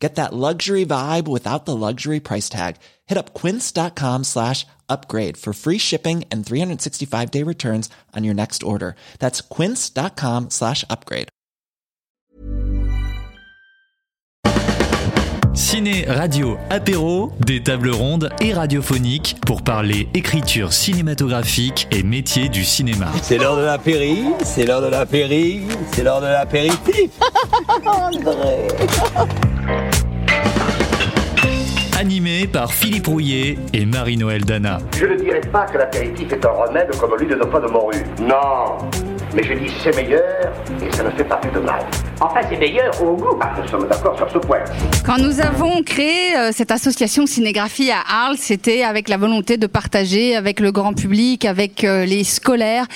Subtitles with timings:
[0.00, 2.76] Get that luxury vibe without the luxury price tag.
[3.06, 8.62] Hit up quince.com slash upgrade for free shipping and 365 day returns on your next
[8.62, 8.96] order.
[9.18, 11.28] That's quince.com slash upgrade.
[15.52, 22.64] Ciné, radio, apéro, des tables rondes et radiophoniques pour parler écriture cinématographique et métier du
[22.64, 23.08] cinéma.
[23.22, 27.10] C'est l'heure de l'apéri, c'est l'heure de l'apéri, c'est l'heure de l'apéritif.
[27.84, 28.68] André.
[32.00, 34.78] Animé par Philippe Rouillet et Marie-Noël Dana.
[34.98, 38.02] Je ne dirais pas que l'apéritif est un remède comme l'huile de foie de morue.
[38.22, 38.78] Non.
[39.34, 40.50] Mais je dis c'est meilleur
[40.82, 41.84] et ça ne fait pas plus de mal.
[42.22, 43.38] Enfin, c'est meilleur au goût.
[43.40, 44.58] Ah, nous sommes d'accord sur ce point.
[45.06, 49.66] Quand nous avons créé euh, cette association Cinégraphie à Arles, c'était avec la volonté de
[49.66, 52.86] partager avec le grand public, avec euh, les scolaires,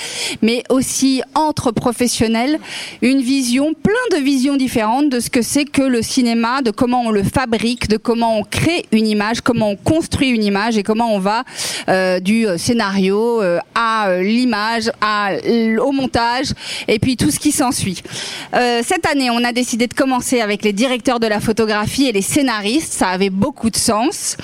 [0.42, 2.58] mais aussi entre professionnels,
[3.00, 7.02] une vision, plein de visions différentes de ce que c'est que le cinéma, de comment
[7.02, 10.82] on le fabrique, de comment on crée une image, comment on construit une image et
[10.82, 11.44] comment on va
[11.88, 14.90] euh, du scénario euh, à euh, l'image,
[15.80, 16.52] au montage
[16.88, 18.02] et puis tout ce qui s'ensuit.
[18.54, 22.22] Euh, cette on a décidé de commencer avec les directeurs de la photographie et les
[22.22, 22.92] scénaristes.
[22.92, 24.36] Ça avait beaucoup de sens.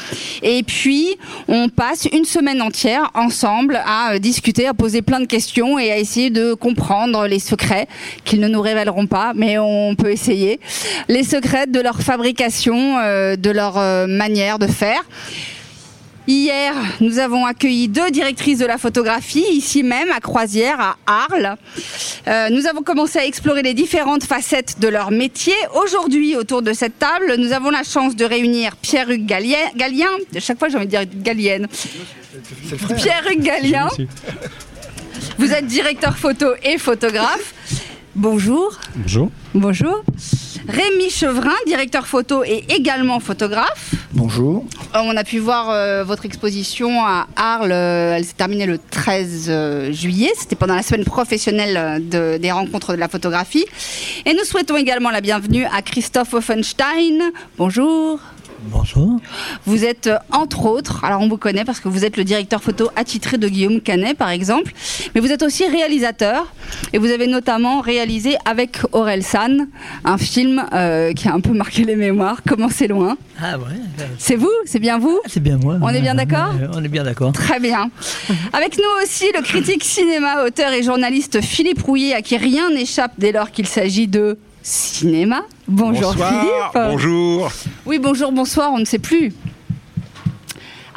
[0.42, 1.16] Et puis,
[1.48, 5.90] on passe une semaine entière ensemble à euh, discuter, à poser plein de questions et
[5.90, 7.88] à essayer de comprendre les secrets
[8.24, 10.60] qu'ils ne nous révéleront pas, mais on peut essayer.
[11.08, 15.02] Les secrets de leur fabrication, euh, de leur euh, manière de faire.
[16.26, 21.56] Hier, nous avons accueilli deux directrices de la photographie, ici même à Croisière, à Arles.
[22.28, 25.54] Euh, nous avons commencé à explorer les différentes facettes de leur métier.
[25.74, 29.58] Aujourd'hui, autour de cette table, nous avons la chance de réunir Pierre-Hugues Gallien.
[29.76, 31.66] Gallien de chaque fois, j'ai envie de dire Gallienne.
[32.96, 33.88] Pierre-Hugues Gallien.
[35.38, 37.54] Vous êtes directeur photo et photographe.
[38.14, 38.78] Bonjour.
[38.94, 39.30] Bonjour.
[39.54, 40.04] Bonjour.
[40.70, 43.92] Rémi Chevrin, directeur photo et également photographe.
[44.12, 44.64] Bonjour.
[44.94, 47.72] Euh, On a pu voir euh, votre exposition à Arles.
[47.72, 50.30] euh, Elle s'est terminée le 13 euh, juillet.
[50.38, 53.64] C'était pendant la semaine professionnelle de- des rencontres de la photographie.
[54.26, 57.32] Et nous souhaitons également la bienvenue à Christophe Offenstein.
[57.58, 58.20] Bonjour.
[58.64, 59.18] Bonjour.
[59.64, 62.62] Vous êtes euh, entre autres, alors on vous connaît parce que vous êtes le directeur
[62.62, 64.72] photo attitré de Guillaume Canet par exemple,
[65.14, 66.52] mais vous êtes aussi réalisateur
[66.92, 69.68] et vous avez notamment réalisé avec Aurel San
[70.04, 73.16] un film euh, qui a un peu marqué les mémoires, Comment c'est loin.
[73.40, 74.06] Ah ouais.
[74.18, 75.78] C'est vous C'est bien vous C'est bien moi.
[75.80, 76.52] On est bien d'accord?
[76.60, 77.32] Euh, On est bien d'accord.
[77.32, 77.90] Très bien.
[78.52, 83.12] Avec nous aussi le critique cinéma, auteur et journaliste Philippe Rouillet, à qui rien n'échappe
[83.18, 85.42] dès lors qu'il s'agit de cinéma.
[85.72, 86.72] Bonjour Bonsoir, Philippe.
[86.90, 87.52] bonjour.
[87.86, 89.32] Oui, bonjour, bonsoir, on ne sait plus.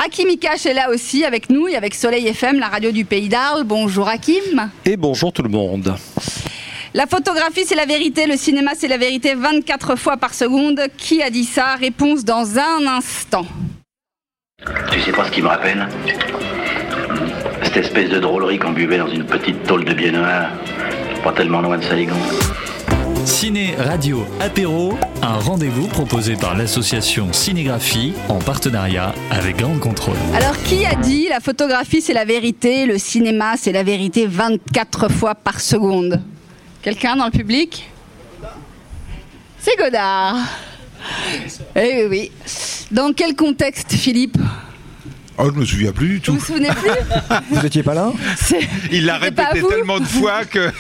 [0.04, 3.30] Hakim Ikash est là aussi avec nous et avec Soleil FM, la radio du Pays
[3.30, 3.66] d'Arles.
[3.66, 4.72] Bonjour Hakim.
[4.86, 5.96] Et bonjour tout le monde.
[6.96, 8.26] La photographie, c'est la vérité.
[8.26, 10.82] Le cinéma, c'est la vérité 24 fois par seconde.
[10.98, 11.76] Qui a dit ça?
[11.76, 13.46] Réponse dans un instant.
[14.92, 15.88] Tu sais pas ce qui me rappelle?
[17.62, 20.48] Cette espèce de drôlerie qu'on buvait dans une petite tôle de biennois,
[21.24, 22.16] pas tellement loin de Saligon.
[23.26, 30.18] Ciné, radio, apéro, un rendez-vous proposé par l'association Cinégraphie en partenariat avec Grande Contrôle.
[30.36, 35.10] Alors, qui a dit la photographie, c'est la vérité Le cinéma, c'est la vérité 24
[35.10, 36.22] fois par seconde?
[36.82, 37.90] Quelqu'un dans le public?
[39.60, 40.36] C'est Godard.
[41.76, 42.32] Eh oui, oui.
[42.92, 44.38] Dans quel contexte, Philippe?
[45.38, 46.34] Oh, je me souviens plus du Vous tout.
[46.34, 46.92] vous souvenez plus?
[47.50, 48.12] Vous étiez pas là?
[48.92, 49.70] Il l'a répété vous?
[49.70, 50.72] tellement de fois que.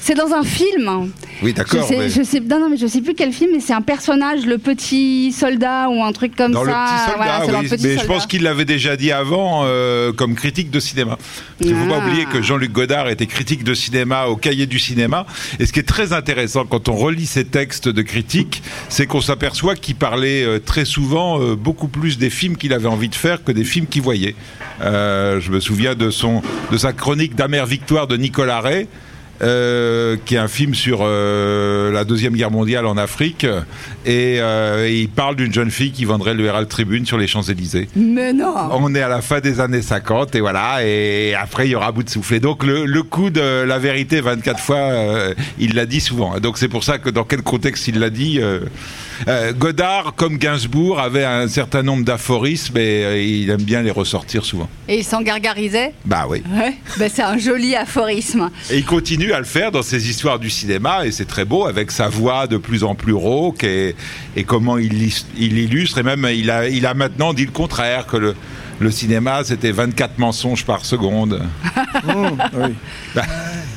[0.00, 1.10] C'est dans un film.
[1.42, 1.84] Oui, Je d'accord.
[1.88, 3.80] sais, mais je sais, non, non, mais je sais plus quel film, mais c'est un
[3.82, 6.70] personnage, le petit soldat ou un truc comme Dans ça.
[6.70, 7.62] le petit soldat, Voilà, oui.
[7.64, 11.18] le petit mais je pense qu'il l'avait déjà dit avant euh, comme critique de cinéma.
[11.60, 14.78] Qu'il ne faut pas oublier que Jean-Luc Godard était critique de cinéma au cahier du
[14.78, 15.26] cinéma.
[15.58, 19.20] Et ce qui est très intéressant quand on relit ses textes de critique, c'est qu'on
[19.20, 23.14] s'aperçoit qu'il parlait euh, très souvent euh, beaucoup plus des films qu'il avait envie de
[23.14, 24.34] faire que des films qu'il voyait.
[24.80, 28.86] Je me souviens de, son, de sa chronique d'Amère Victoire de Nicolas Ray.
[29.42, 33.44] Euh, qui est un film sur euh, la deuxième guerre mondiale en Afrique,
[34.04, 37.26] et, euh, et il parle d'une jeune fille qui vendrait le Herald Tribune sur les
[37.26, 37.88] Champs Élysées.
[37.96, 41.72] Mais non On est à la fin des années 50 et voilà, et après il
[41.72, 42.34] y aura bout de souffle.
[42.34, 44.90] Et donc le, le coup de la vérité 24 fois,
[45.58, 46.38] il l'a dit souvent.
[46.38, 48.40] Donc c'est pour ça que dans quel contexte il l'a dit.
[49.28, 53.90] Euh, Godard, comme Gainsbourg, avait un certain nombre d'aphorismes et euh, il aime bien les
[53.90, 54.68] ressortir souvent.
[54.88, 56.42] Et il s'en gargarisait Bah oui.
[56.52, 58.50] Ouais, ben, c'est un joli aphorisme.
[58.70, 61.66] Et il continue à le faire dans ses histoires du cinéma et c'est très beau
[61.66, 63.94] avec sa voix de plus en plus rauque et,
[64.36, 68.06] et comment il, il illustre et même il a, il a maintenant dit le contraire
[68.06, 68.34] que le,
[68.80, 71.42] le cinéma c'était 24 mensonges par seconde.
[72.54, 72.72] Oui.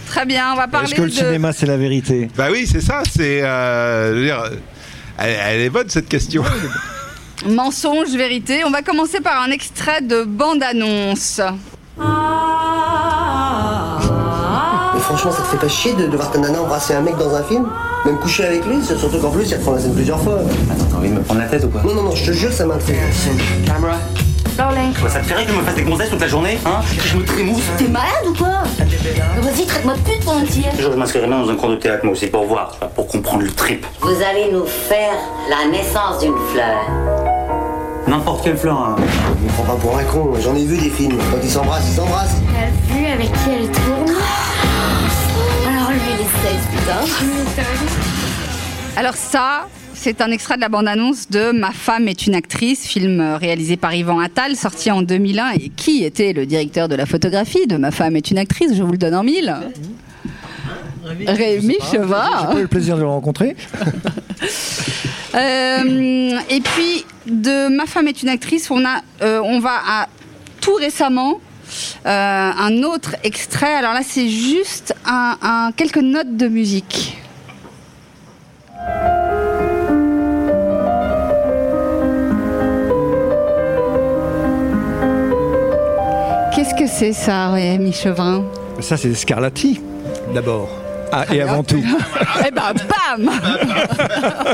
[0.08, 1.14] Très bien, on va parler Est-ce que le de...
[1.14, 2.30] cinéma, c'est la vérité?
[2.38, 3.04] Bah oui, c'est ça.
[3.10, 4.50] C'est, euh,
[5.18, 6.44] elle, elle est bonne cette question.
[7.48, 8.64] Mensonge, vérité.
[8.66, 11.42] On va commencer par un extrait de bande-annonce.
[14.94, 17.18] Mais franchement, ça te fait pas chier de, de voir ta nana embrasser un mec
[17.18, 17.68] dans un film?
[18.06, 20.40] Même coucher avec lui, c'est surtout qu'en plus, il reprend la scène plusieurs fois.
[20.72, 21.82] Attends, t'as envie de me prendre la tête ou quoi?
[21.84, 22.96] Non, non, non, je te jure, ça m'intrigue.
[23.66, 23.98] Camera
[24.58, 27.04] Quoi, ça te ferait que je me fasse des gonzesses toute la journée Hein Que
[27.04, 28.64] je me trémousse T'es malade ou quoi
[29.42, 30.82] Vas-y, traite-moi de pute t'y es.
[30.82, 33.52] Je m'inscrirai bien dans un cours de théâtre, moi aussi, pour voir, pour comprendre le
[33.52, 33.86] trip.
[34.00, 35.14] Vous allez nous faire
[35.50, 36.78] la naissance d'une fleur.
[38.08, 38.96] N'importe quelle fleur, hein.
[38.98, 41.18] Je me prends pas pour un con, j'en ai vu des films.
[41.32, 42.36] Quand ils s'embrassent, ils s'embrassent.
[42.54, 44.16] T'as vu avec qui elle tourne
[45.68, 47.62] Alors lui, il est 16, putain.
[48.96, 53.20] Alors ça, c'est un extrait de la bande-annonce de Ma femme est une actrice, film
[53.22, 55.52] euh, réalisé par Yvan Attal, sorti en 2001.
[55.54, 58.74] Et qui était le directeur de la photographie de Ma femme est une actrice?
[58.76, 59.54] Je vous le donne en mille.
[61.28, 62.50] Rémi J'ai Chevard.
[62.50, 63.56] pas eu le plaisir de le rencontrer.
[65.36, 70.08] Euh, et puis de Ma femme est une actrice, on a, euh, on va à
[70.62, 71.42] tout récemment
[72.06, 73.74] euh, un autre extrait.
[73.76, 77.18] Alors là, c'est juste un, un- quelques notes de musique.
[86.56, 88.44] Qu'est-ce que c'est ça, Rémi Chevrin
[88.80, 89.82] Ça, c'est Scarlatti,
[90.34, 90.70] d'abord.
[91.12, 91.84] Ah, et avant tout.
[92.48, 92.74] Eh ben,
[93.18, 93.30] bam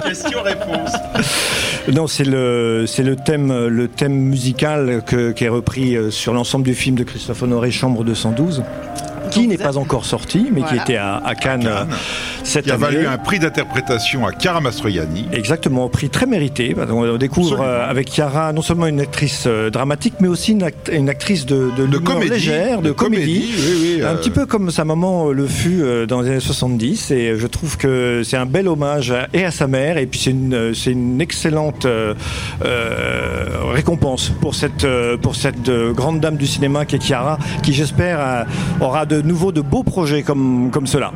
[0.05, 0.91] Question-réponse.
[1.91, 6.33] Non, c'est le, c'est le thème, le thème musical que- qui est repris euh, sur
[6.33, 8.63] l'ensemble du film de Christophe Honoré, Chambre 212,
[9.31, 11.83] qui n'est pas encore sorti, mais qui était à, à Cannes euh,
[12.43, 12.83] cette Qui a année.
[12.83, 15.27] valu un prix d'interprétation à Chiara Mastroianni.
[15.33, 16.75] Exactement, prix très mérité.
[16.77, 17.63] On découvre Absolument.
[17.67, 21.45] euh, avec Chiara non seulement une actrice euh, dramatique, mais aussi une, act- une actrice
[21.45, 22.29] de, de, comédie.
[22.31, 23.49] légère, de, comédie.
[23.55, 24.03] oui, oui.
[24.03, 27.47] Un euh, petit peu comme sa maman le fut dans les années 70 et je
[27.47, 30.31] trouve que c'est un bel hommage à- et à sa mère et puis c'est
[30.91, 32.13] une, excellente euh,
[32.65, 34.85] euh, récompense pour cette,
[35.21, 38.45] pour cette grande dame du cinéma qui est Chiara qui j'espère
[38.79, 41.13] aura de nouveau de beaux projets comme, cela.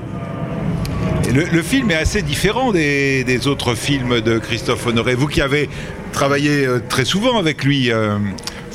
[1.33, 5.15] Le, film est assez différent des, des autres films de Christophe Honoré.
[5.15, 5.69] Vous qui avez
[6.11, 8.17] travaillé euh, très souvent avec lui, euh,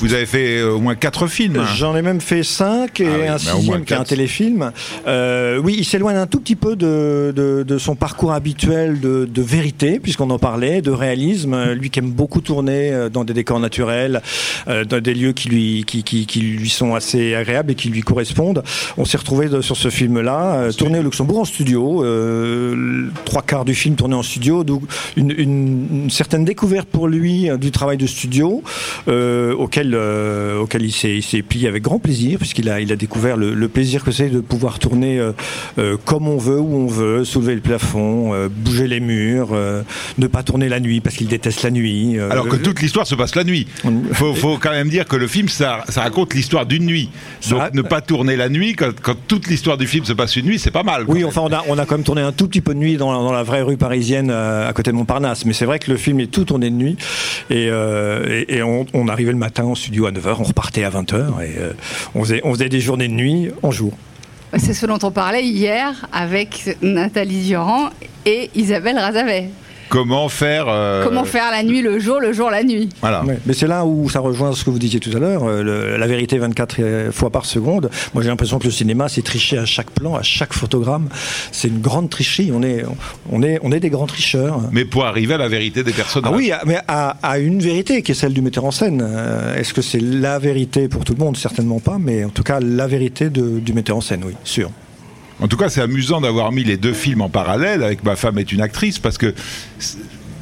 [0.00, 1.62] vous avez fait euh, au moins quatre films.
[1.76, 4.04] J'en ai même fait cinq et Ah oui, un bah, moins sixième qui est un
[4.04, 4.72] téléfilm.
[5.06, 9.28] Euh, oui, il s'éloigne un tout petit peu de, de, de son parcours habituel de,
[9.30, 11.54] de vérité, puisqu'on en parlait, de réalisme.
[11.54, 14.22] Euh, Lui qui aime beaucoup tourner dans des décors naturels,
[14.66, 18.02] dans des lieux qui lui, qui, qui, qui lui sont assez agréables et qui lui
[18.02, 18.62] correspondent.
[18.96, 22.04] On s'est retrouvé sur ce film-là, tourné au Luxembourg en studio.
[22.04, 24.82] Euh, trois quarts du film tourné en studio, donc
[25.16, 28.62] une, une, une certaine découverte pour lui du travail de studio,
[29.08, 33.36] euh, auquel, euh, auquel il s'est plié avec grand plaisir, puisqu'il a, il a découvert
[33.36, 35.32] le, le plaisir que c'est de pouvoir tourner euh,
[35.78, 39.50] euh, comme on veut, où on veut, soulever le plafond, euh, bouger les murs,
[40.18, 42.18] ne pas tourner la nuit parce qu'il déteste la nuit.
[42.30, 43.66] Alors que toute l'histoire se passe la nuit.
[43.84, 47.10] On- Faut, faut quand même dire que le film, ça, ça raconte l'histoire d'une nuit.
[47.50, 50.46] Donc ne pas tourner la nuit, quand, quand toute l'histoire du film se passe une
[50.46, 51.04] nuit, c'est pas mal.
[51.08, 52.96] Oui, enfin, on a, on a quand même tourné un tout petit peu de nuit
[52.96, 55.44] dans, la- dans la vraie rue parisienne à côté de Montparnasse.
[55.44, 56.96] Mais c'est vrai que le film est tout tourné de nuit.
[57.50, 60.90] Et, et, et on, on arrivait le matin au studio à 9h, on repartait à
[60.90, 61.42] 20h.
[61.42, 61.72] Et euh,
[62.14, 63.92] on, on faisait des journées de nuit en jour.
[64.58, 67.90] C'est ce dont on parlait hier avec Nathalie Durand
[68.26, 69.48] et Isabelle Razavet.
[69.90, 73.24] Comment faire euh, Comment faire la nuit le jour, le jour la nuit Voilà.
[73.24, 73.38] Ouais.
[73.44, 76.06] Mais c'est là où ça rejoint ce que vous disiez tout à l'heure, euh, la
[76.06, 77.90] vérité 24 fois par seconde.
[78.14, 81.08] Moi j'ai l'impression que le cinéma c'est tricher à chaque plan, à chaque photogramme.
[81.52, 82.50] C'est une grande tricherie.
[82.54, 82.84] On est,
[83.30, 84.60] on est, on est des grands tricheurs.
[84.72, 86.30] Mais pour arriver à la vérité des personnages.
[86.32, 89.02] Ah oui, mais à, à une vérité qui est celle du metteur en scène.
[89.04, 91.36] Euh, Est-ce que c'est la vérité pour tout le monde?
[91.36, 94.70] Certainement pas, mais en tout cas la vérité de- du metteur en scène, oui, sûr.
[95.40, 98.38] En tout cas, c'est amusant d'avoir mis les deux films en parallèle avec Ma femme
[98.38, 99.34] est une actrice parce que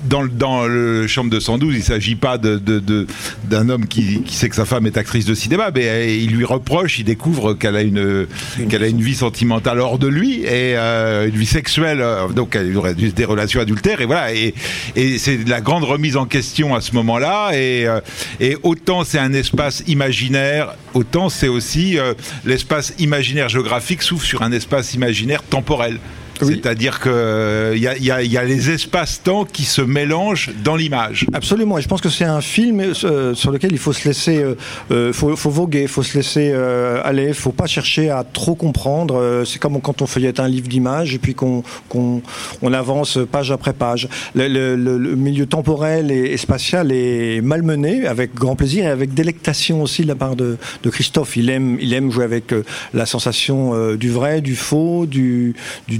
[0.08, 3.06] dans, le- dans le Chambre 212, il ne s'agit pas de, de- de-
[3.44, 6.30] d'un homme qui, qui sait que sa femme est actrice de cinéma, mais euh, il
[6.30, 8.26] lui reproche, il découvre qu'elle a une,
[8.68, 12.56] qu'elle a une vie sentimentale hors de lui et euh, une vie sexuelle, euh, donc
[12.56, 14.32] elle aurait des relations adultères et voilà.
[14.34, 14.54] Et,
[14.96, 17.50] et c'est la grande remise en question à ce moment-là.
[17.54, 18.00] Et, euh,
[18.40, 24.42] et autant c'est un espace imaginaire, autant c'est aussi euh, l'espace imaginaire géographique s'ouvre sur
[24.42, 25.98] un espace imaginaire temporel.
[26.46, 30.76] C'est-à-dire que il y a, y, a, y a, les espaces-temps qui se mélangent dans
[30.76, 31.26] l'image.
[31.32, 31.78] Absolument.
[31.78, 34.54] Et je pense que c'est un film euh, sur lequel il faut se laisser, euh,
[34.90, 39.16] euh faut, faut voguer, faut se laisser euh, aller, faut pas chercher à trop comprendre.
[39.16, 42.22] Euh, c'est comme quand on feuillette un livre d'images et puis qu'on qu'on
[42.62, 44.08] on avance page après page.
[44.34, 49.82] Le, le, le, milieu temporel et, spatial est malmené avec grand plaisir et avec délectation
[49.82, 51.36] aussi de la part de, de Christophe.
[51.36, 52.54] Il aime, il aime jouer avec
[52.94, 55.54] la sensation du vrai, du faux, du,
[55.88, 55.98] du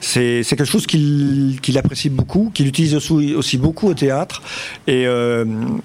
[0.00, 4.42] c'est quelque chose qu'il qu apprécie beaucoup, qu'il utilise aussi, beaucoup au théâtre
[4.86, 5.44] et, euh,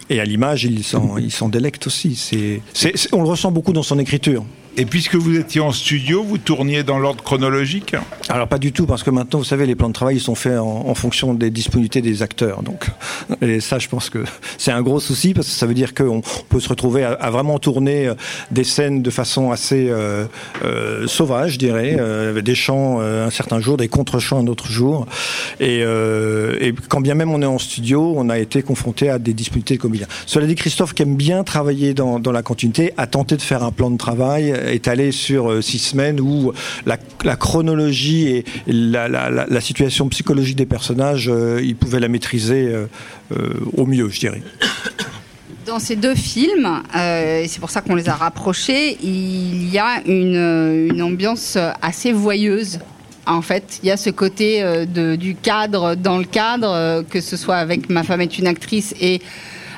[0.10, 2.62] et à l'image, il s'en délecte aussi.
[3.12, 4.46] On le ressent beaucoup dans son écriture.
[4.76, 7.96] Et puisque vous étiez en studio, vous tourniez dans l'ordre chronologique
[8.28, 10.34] Alors pas du tout, parce que maintenant, vous savez, les plans de travail ils sont
[10.34, 12.64] faits en, fonction des disponibilités des acteurs.
[12.64, 12.88] Donc,
[13.42, 14.24] et ça, je pense que
[14.58, 17.60] c'est un gros souci, parce que ça veut dire qu'on peut se retrouver à, vraiment
[17.60, 18.16] tourner euh,
[18.50, 20.26] des scènes de façon assez euh,
[20.66, 25.06] euh, sauvage, je dirais, euh, des chants un certain jour, des contre-chants un autre jour.
[25.60, 25.84] Et,
[26.90, 29.82] quand bien même on est en studio, on a été confronté à des disponibilités de
[29.82, 30.08] comédiens.
[30.26, 33.72] Cela dit, Christophe, qui aime bien travailler dans la continuité, a tenté de faire un
[33.72, 36.54] plan de travail étalé sur euh, six semaines où
[36.86, 36.98] la,
[37.36, 42.88] chronologie et la, situation psychologique des personnages, euh, il pouvait la maîtriser euh,
[43.76, 44.42] au mieux, je dirais.
[45.66, 50.02] Dans ces deux films, et c'est pour ça qu'on les a rapprochés, il y a
[50.06, 52.80] une, ambiance assez voyeuse
[53.26, 57.38] en fait, il y a ce côté de, du cadre dans le cadre, que ce
[57.38, 59.22] soit avec Ma femme est une actrice et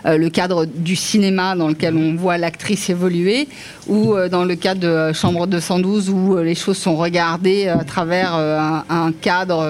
[0.06, 3.48] le cadre du cinéma dans lequel on voit l'actrice évoluer,
[3.88, 7.84] ou euh, dans le cadre de Chambre 212 où euh, les choses sont regardées à
[7.84, 9.66] travers un, cadre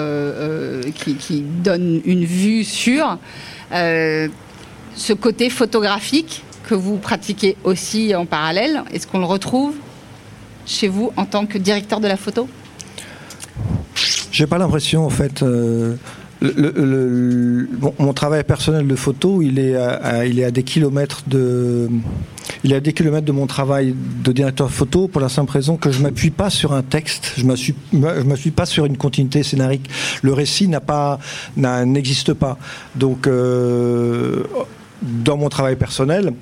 [0.94, 3.18] qui, donne une vue sur
[3.70, 8.82] ce côté photographique que vous pratiquez aussi en parallèle.
[8.92, 9.74] Est-ce qu'on le retrouve
[10.66, 12.48] chez vous en tant que directeur de la photo?
[14.32, 15.42] J'ai pas l'impression en fait.
[15.42, 15.96] Euh
[17.98, 21.88] mon travail personnel de photo, il est à, des kilomètres de,
[23.32, 26.82] mon travail de directeur photo pour la simple raison que je m'appuie pas sur un
[26.82, 29.88] texte, je m'appuie, je m'appuie pas sur une continuité scénarique.
[30.22, 30.68] Le récit
[31.56, 32.58] n'existe pas.
[32.94, 34.44] Donc, euh,
[35.02, 36.32] dans mon travail personnel,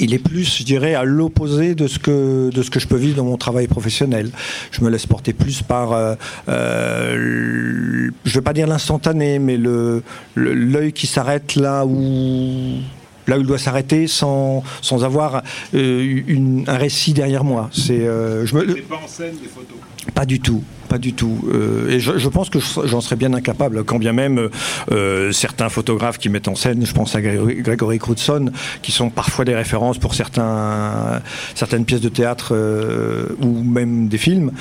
[0.00, 2.96] il est plus, je dirais, à l'opposé de ce que de ce que je peux
[2.96, 4.30] vivre dans mon travail professionnel.
[4.70, 6.14] Je me laisse porter plus par, euh,
[6.48, 10.02] euh, je veux pas dire l'instantané, mais le
[10.34, 12.80] l'œil qui s'arrête là où
[13.26, 15.42] là où il doit s'arrêter sans, sans avoir
[15.74, 17.68] euh, une, un récit derrière moi.
[17.72, 18.64] C'est, euh, je me.
[18.82, 19.78] pas en scène des photos.
[20.14, 21.44] Pas du tout, pas du tout.
[21.52, 24.48] Euh, et je, je, pense que j'en serais bien incapable, quand bien même
[24.92, 28.52] euh, certains photographes qui mettent en scène, je pense à Gregory Crutzen,
[28.82, 31.20] qui sont parfois des références pour certains,
[31.54, 34.52] certaines pièces de théâtre euh, ou même des films.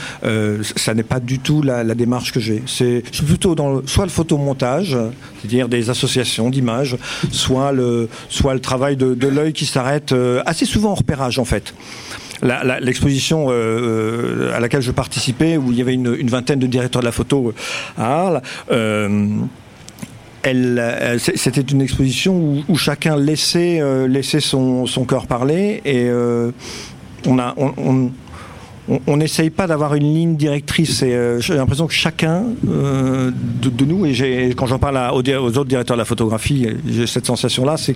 [0.75, 2.63] Ça n'est pas du tout la, la démarche que j'ai.
[2.65, 4.98] C'est, je suis plutôt dans le, soit le photomontage,
[5.39, 6.98] c'est-à-dire des associations d'images,
[7.31, 11.46] soit le, soit le travail de, l'œil qui s'arrête euh, assez souvent en repérage en
[11.46, 11.74] fait.
[12.82, 17.06] L'exposition euh, à laquelle je participais, où il y avait une, vingtaine de directeurs de
[17.06, 17.54] la photo
[17.98, 18.42] à Arles,
[20.48, 26.52] euh, c'était une exposition où, chacun laissait, euh, son, son cœur parler et euh,
[27.26, 27.56] on a
[28.88, 31.01] n'essaye pas d'avoir une ligne directrice.
[31.04, 35.98] Euh, j'ai l'impression que chacun euh, de, nous, et quand j'en parle aux, autres directeurs
[35.98, 37.96] de la photographie, j'ai cette sensation-là, c'est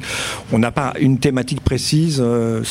[0.50, 2.19] qu'on n'a pas une thématique précise.
[2.24, 2.62] Euh,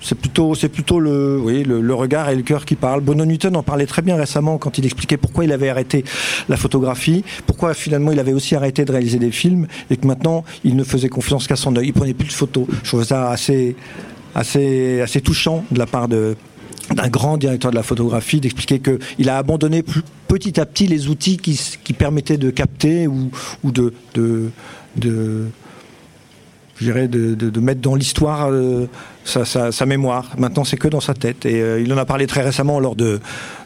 [0.00, 3.00] c'est plutôt, c'est plutôt le, regard et le cœur qui parlent.
[3.00, 6.04] Bono Newton en parlait très bien récemment quand il expliquait pourquoi il avait arrêté
[6.48, 10.44] la photographie, pourquoi finalement il avait aussi arrêté de réaliser des films et que maintenant
[10.64, 11.88] il ne faisait confiance qu'à son œil.
[11.88, 12.66] Il prenait plus de photos.
[12.84, 13.74] Je trouve ça assez
[15.24, 16.36] touchant de la part de,
[16.94, 19.84] d'un grand directeur de la photographie d'expliquer qu'il a abandonné
[20.26, 23.30] petit à petit les outils qui, permettaient de capter ou,
[23.64, 23.92] de,
[27.60, 28.86] mettre dans l'histoire euh,
[29.24, 30.32] sa, sa, mémoire.
[30.38, 31.46] Maintenant, c'est que dans sa tête.
[31.46, 32.96] Et euh, il en a parlé très récemment lors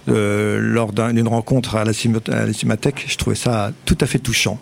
[0.06, 1.92] lors d'une rencontre à la,
[2.28, 3.04] à la Cinémathèque.
[3.06, 4.58] Je trouvais ça tout à fait touchant.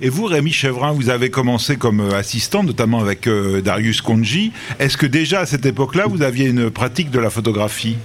[0.00, 4.52] Et vous, Rémi Chevrin, vous avez commencé comme assistant, notamment avec euh, Darius Konji.
[4.78, 7.96] Est-ce que déjà à cette époque-là, vous aviez une pratique de la photographie?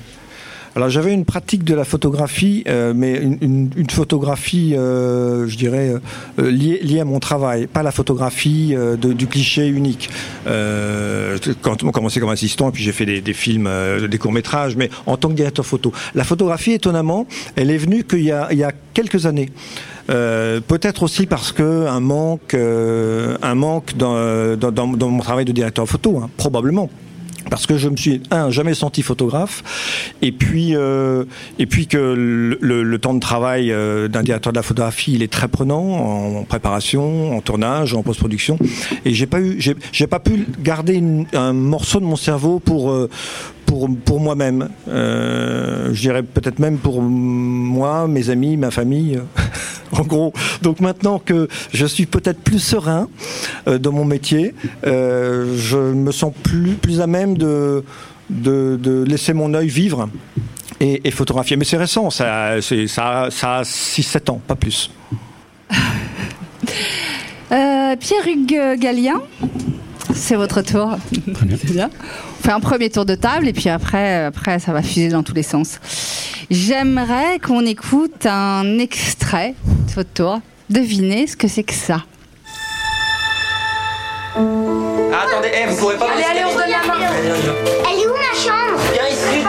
[0.74, 5.96] Alors j'avais une pratique de la photographie, euh, mais une, photographie, euh, je dirais,
[6.40, 10.10] euh, liée, à mon travail, pas la photographie euh, du cliché unique.
[10.48, 14.32] Euh, quand on commençait comme assistant, et puis j'ai fait des, films, euh, des courts
[14.32, 15.92] métrages, mais en tant que directeur photo.
[16.16, 19.50] La photographie, étonnamment, elle est venue qu'il y a quelques années.
[20.10, 24.18] Euh, peut-être aussi parce que un manque, euh, un manque dans,
[24.88, 26.90] mon travail de directeur photo, hein, probablement.
[27.50, 30.14] Parce que je me suis un jamais senti photographe.
[30.22, 31.26] Et puis euh,
[31.58, 33.70] et puis que le, temps de travail
[34.10, 38.60] d'un directeur de la photographie il est très prenant en préparation en tournage en post-production.
[39.06, 39.60] Et j'ai pas eu
[39.92, 41.04] j'ai pas pu garder
[41.34, 42.96] un morceau de mon cerveau pour
[43.72, 49.18] pour, pour moi-même, Euh, je dirais peut-être même pour moi, mes amis, ma famille,
[49.94, 50.34] en gros.
[50.62, 53.08] Donc maintenant que je suis peut-être plus serein
[53.70, 54.54] euh, dans mon métier,
[54.86, 57.86] euh, je me sens plus, plus à même de,
[58.30, 60.10] de, de laisser mon œil vivre
[60.82, 61.56] et, et photographier.
[61.56, 64.92] Mais c'est récent, ça, c'est- ça, a- ça a 6-7 ans, pas plus.
[67.52, 69.22] Euh, Pierre-Hugues Gallien,
[70.14, 70.98] c'est votre tour.
[71.50, 71.90] C'est bien.
[72.42, 75.22] On fait un premier tour de table et puis après, après ça va fuser dans
[75.22, 75.80] tous les sens.
[76.50, 79.54] J'aimerais qu'on écoute un extrait
[79.88, 80.42] de votre tour.
[80.68, 82.04] Devinez ce que c'est que ça.
[84.36, 84.40] Ah,
[85.28, 87.12] attendez, eh, vous pourrez pas Allez, allez, on donne la main.
[87.22, 88.82] Elle est où ma chambre?
[88.92, 89.44] Viens ici,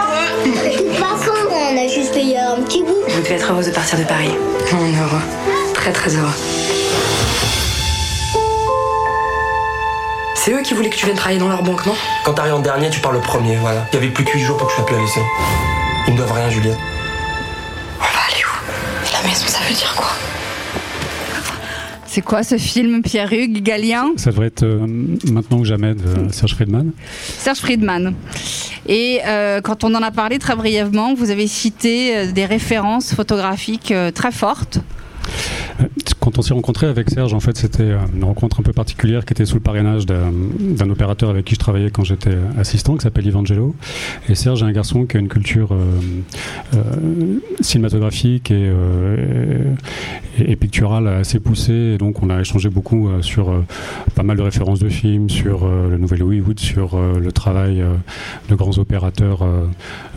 [0.45, 2.93] De toute façon, on a juste payé un petit bout.
[3.09, 4.33] Vous devez être heureuse de partir de Paris.
[4.71, 5.23] On est heureux.
[5.73, 6.82] Très très heureux.
[10.45, 11.95] C'est eux qui voulaient que tu viennes travailler dans leur banque, non
[12.25, 13.87] Quand t'arrives en dernier, tu pars le premier, voilà.
[13.93, 15.21] Il y avait plus que 8 jours pour que je sois plus à l'essai.
[16.09, 16.79] Ils me doivent rien, Juliette.
[17.97, 20.09] On va aller où La maison, ça veut dire quoi
[22.07, 24.85] C'est quoi ce film, Pierre-Hugues Gallien Ça devrait être euh,
[25.31, 26.91] maintenant ou jamais de Serge Friedman.
[27.39, 28.13] Serge Friedman.
[28.89, 33.15] Et euh, quand on en a parlé très brièvement, vous avez cité euh, des références
[33.15, 34.81] photographiques euh, très fortes.
[36.35, 39.35] On s'est rencontré avec Serge, en fait, c'était euh, une rencontre un peu particulière qui
[39.35, 43.29] était sous le parrainage d'un opérateur avec qui je travaillais quand j'étais assistant, qui s'appelle
[43.29, 43.75] Evangelo.
[44.31, 46.01] Et Serge est un garçon qui a une culture euh,
[46.75, 48.73] euh, cinématographique et,
[50.57, 51.93] picturale assez poussée.
[51.95, 53.53] Et donc, on a échangé beaucoup sur
[54.15, 57.83] pas mal de références de films, sur le nouvel Hollywood, sur le travail
[58.49, 59.47] de grands opérateurs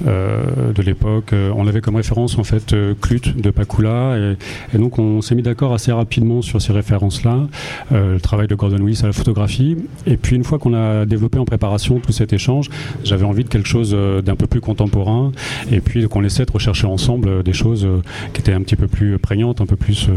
[0.05, 1.33] de l'époque.
[1.55, 4.17] On avait comme référence, en fait, Clut de Pakula.
[4.17, 4.37] Et,
[4.73, 6.04] et donc, on s'est mis d'accord assez rapidement
[6.41, 7.47] sur ces références-là.
[7.91, 9.77] Euh, le travail de Gordon Willis à la photographie.
[10.05, 12.69] Et puis, une fois qu'on a développé en préparation tout cet échange,
[13.03, 15.31] j'avais envie de quelque chose euh, d'un peu plus contemporain.
[15.71, 17.87] Et puis, qu'on essaie de rechercher ensemble euh, des choses
[18.33, 20.09] qui étaient un petit peu plus prégnantes, un peu plus,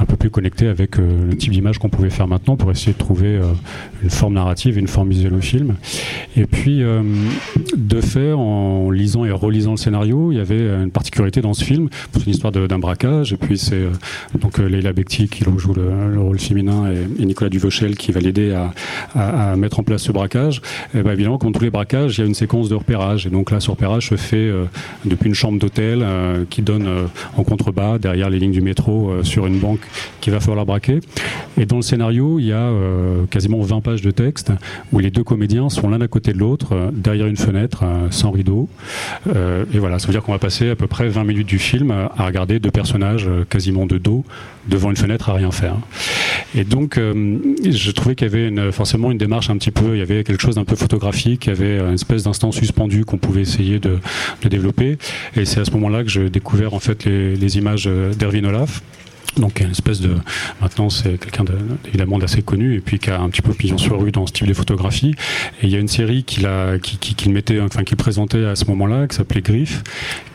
[0.00, 2.98] un peu plus connectées avec le type d'image qu'on pouvait faire maintenant pour essayer de
[2.98, 3.40] trouver
[4.02, 5.74] une forme narrative une forme visuelle au film.
[6.36, 7.02] Et puis, euh,
[7.76, 11.64] de fait, en lisant et relisant le scénario, il y avait une particularité dans ce
[11.64, 11.88] film.
[12.12, 13.32] C'est une histoire d'un braquage.
[13.32, 13.90] Et puis, c'est euh,
[14.40, 18.20] donc euh, Leila Bekti qui joue le, le rôle féminin et, Nicolas Duvauchel qui va
[18.20, 18.56] l'aider
[19.14, 20.62] à, mettre en place ce braquage.
[20.94, 23.26] Ben, évidemment, comme tous les braquages, il y a une séquence de repérage.
[23.26, 24.64] Et donc là, ce repérage se fait euh,
[25.04, 26.04] depuis une chambre d'hôtel
[26.50, 26.88] qui donne
[27.36, 29.80] en contrebas, derrière les lignes du métro, sur une banque
[30.20, 31.00] qu'il va falloir braquer.
[31.58, 32.70] Et dans le scénario, il y a
[33.30, 34.52] quasiment 20 pages de texte
[34.92, 38.08] où les deux comédiens sont l'un à côté de l'autre, euh, derrière une fenêtre, euh,
[38.10, 38.68] sans rideau.
[39.34, 41.58] Euh, et voilà, ça veut dire qu'on va passer à peu près 20 minutes du
[41.58, 44.24] film à regarder deux personnages quasiment de dos
[44.68, 45.76] devant une fenêtre à rien faire.
[46.54, 50.02] Et donc, je trouvais qu'il y avait forcément une démarche un petit peu, il y
[50.02, 53.40] avait quelque chose d'un peu photographique, il y avait une espèce d'instant suspendu qu'on pouvait
[53.40, 53.98] essayer de,
[54.48, 54.98] développer.
[55.36, 58.82] Et c'est à ce moment-là que j'ai découvert en fait les, les images d'Erwin Olaf.
[59.36, 60.14] Donc une espèce de
[60.60, 61.52] maintenant c'est quelqu'un de-
[61.86, 64.32] évidemment d'assez connu et puis qui a un petit peu pignon sur rue dans ce
[64.32, 65.14] type de photographie
[65.62, 68.56] et il y a une série qu'il a qui, qui, mettait enfin qu'il présentait à
[68.56, 69.84] ce moment-là qui s'appelait Griffe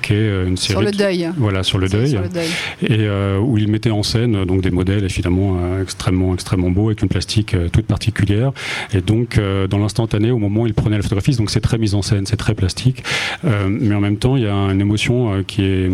[0.02, 1.30] qui est euh, une série Sur le qui- deuil.
[1.38, 2.48] voilà sur le deuil Sur le deuil.
[2.84, 6.88] et euh, où il mettait en scène donc des modèles évidemment euh, extrêmement extrêmement beaux
[6.88, 8.52] avec une plastique euh, toute particulière
[8.94, 11.78] et donc euh, dans l'instantané au moment où il prenait la photographie donc c'est très
[11.78, 13.04] mise en scène c'est très plastique
[13.44, 15.90] mais en même temps il y a une émotion qui est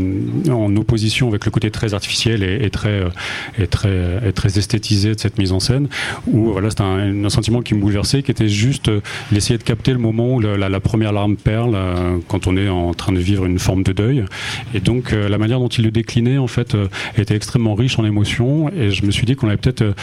[0.52, 3.10] en opposition avec le côté très artificiel et, et très euh,
[3.58, 5.88] et très et très esthétisé de cette mise en scène
[6.28, 9.92] où voilà c'est un, sentiment qui me bouleversait qui était juste euh, d'essayer de capter
[9.92, 13.46] le moment où la, première larme perle euh, quand on est en train de vivre
[13.46, 14.24] une forme de deuil.
[14.74, 18.00] Et donc euh, la manière dont il le déclinait en fait euh, était extrêmement riche
[18.00, 19.94] en émotions et je me suis dit qu'on avait peut-être euh,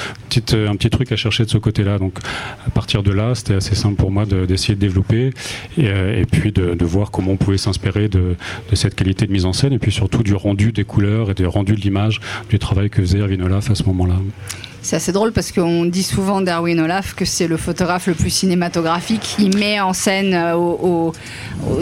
[0.52, 1.98] euh, un petit truc à chercher de ce côté-là.
[1.98, 2.18] Donc
[2.66, 5.30] à partir de là c'était assez simple pour moi de- d'essayer de, développer
[5.78, 8.36] et, euh, puis de, de voir comment on pouvait s'inspirer de,
[8.70, 11.34] de cette qualité de mise en scène et puis surtout du rendu des couleurs et
[11.34, 12.20] du rendu de l'image
[12.50, 14.16] du travail que faisait Erwin Olaf à ce moment-là.
[14.86, 18.30] C'est assez drôle parce qu'on dit souvent d'Erwin Olaf que c'est le photographe le plus
[18.30, 19.34] cinématographique.
[19.40, 21.12] Il met en scène euh, au,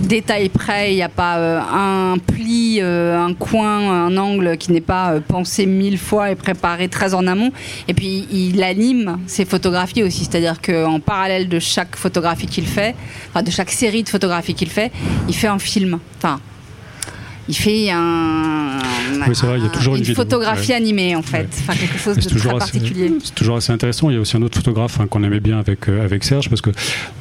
[0.00, 0.92] détail près.
[0.92, 5.20] Il n'y a pas euh, un pli, euh, un coin, un angle qui n'est pas
[5.20, 7.52] pensé mille fois et préparé très en amont.
[7.88, 10.24] Et puis il anime ses photographies aussi.
[10.24, 12.94] C'est-à-dire qu'en parallèle de chaque photographie qu'il fait,
[13.36, 14.90] de chaque série de photographies qu'il fait,
[15.28, 15.98] il fait un film.
[16.16, 16.40] Enfin,
[17.48, 18.78] il fait un,
[19.28, 20.74] Oui, c'est vrai, il y a toujours une photographie ouais.
[20.76, 23.12] animée en fait, enfin quelque chose de c'est très toujours assez- particulier.
[23.22, 24.10] C'est toujours assez intéressant.
[24.10, 26.48] Il y a aussi un autre photographe hein, qu'on aimait bien avec, euh, avec Serge
[26.48, 26.70] parce que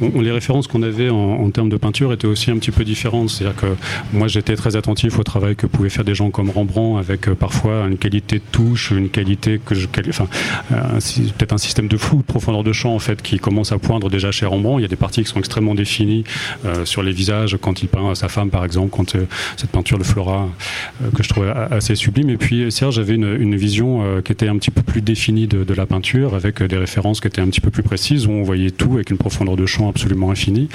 [0.02, 2.84] on- les références qu'on avait en, en termes de peinture étaient aussi un petit peu
[2.84, 3.30] différentes.
[3.30, 3.68] C'est-à-dire que
[4.14, 7.36] moi j'étais très attentif au travail que pouvaient faire des gens comme Rembrandt avec euh,
[7.36, 10.28] parfois une qualité de touche, une qualité que je, enfin,
[10.72, 11.00] euh,
[11.38, 14.10] peut-être un système de flou, de profondeur de champ en fait qui commence à poindre
[14.10, 14.80] déjà chez Rembrandt.
[14.80, 16.24] Il y a des parties qui sont extrêmement définies
[16.66, 19.16] euh, sur les visages quand il peint sa femme par exemple, quand
[19.58, 22.30] cette peinture de Euh, que je trouvais assez sublime.
[22.30, 25.74] Et puis Serge avait une, vision euh, qui était un petit peu plus définie de,
[25.74, 28.44] la peinture, avec euh, des références qui étaient un petit peu plus précises, où on
[28.44, 30.70] voyait tout avec une profondeur de champ absolument infinie.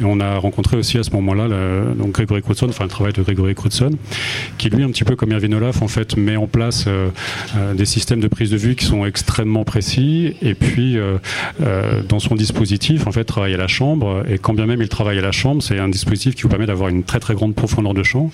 [0.00, 1.48] Et on a rencontré aussi à ce moment-là
[2.08, 3.96] Grégory Crutzen, enfin le travail de Grégory Crutzen,
[4.58, 6.86] qui lui, un petit peu comme Hervé Olaf, en fait, met en place
[7.74, 10.34] des systèmes de prise de vue qui sont extrêmement précis.
[10.42, 10.98] Et puis,
[12.08, 14.24] dans son dispositif, en fait, travaille à la chambre.
[14.28, 16.66] Et quand bien même il travaille à la chambre, c'est un dispositif qui vous permet
[16.66, 18.30] d'avoir une très très grande profondeur de champ.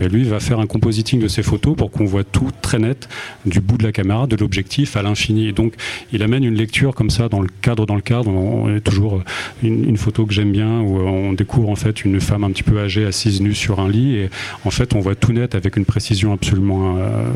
[0.00, 3.08] Bien lui va faire un compositing de ses photos pour qu'on voit tout très net
[3.46, 5.46] du bout de la caméra, de l'objectif à l'infini.
[5.46, 5.74] Et donc,
[6.12, 8.30] il amène une lecture comme ça dans le cadre dans le cadre.
[8.30, 9.22] On est toujours
[9.62, 12.62] une, une photo que j'aime bien où on découvre en fait une femme un petit
[12.62, 14.30] peu âgée assise nue sur un lit et
[14.64, 17.28] en fait on voit tout net avec une précision absolument euh,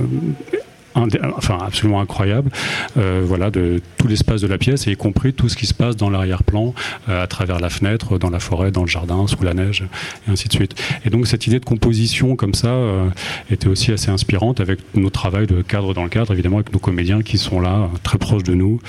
[1.37, 2.51] enfin absolument incroyable
[2.97, 5.75] euh, voilà de tout l'espace de la pièce et y compris tout ce qui se
[5.75, 6.73] passe dans l'arrière-plan
[7.09, 9.85] euh, à travers la fenêtre dans la forêt dans le jardin sous la neige
[10.29, 10.75] et ainsi de suite.
[11.05, 13.09] Et donc cette idée de composition comme ça euh,
[13.51, 16.79] était aussi assez inspirante avec nos travail de cadre dans le cadre évidemment avec nos
[16.79, 18.81] comédiens qui sont là très proches de nous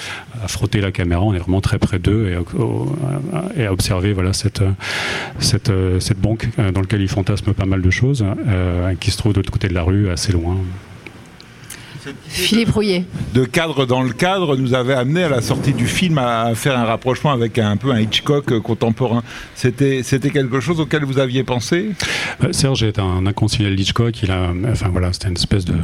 [0.44, 1.22] à frotter la caméra.
[1.24, 4.64] On est vraiment très près d'eux et, à- et observer voilà cette
[5.40, 8.24] cette, cette banque dans laquelle ils fantasment pas mal de choses
[9.00, 10.58] qui se trouve de l'autre côté de la rue assez loin
[12.28, 13.06] Philippe Rouillet.
[13.34, 16.78] de cadre dans le cadre nous avait amené à la sortie du film à faire
[16.78, 19.24] un rapprochement avec un, peu un Hitchcock euh, contemporain.
[19.56, 21.92] C'était c'était quelque chose auquel vous aviez pensé?
[22.44, 24.22] Euh, Serge est un inconditionnel Hitchcock.
[24.24, 25.76] Il a, enfin voilà, c'était une espèce de.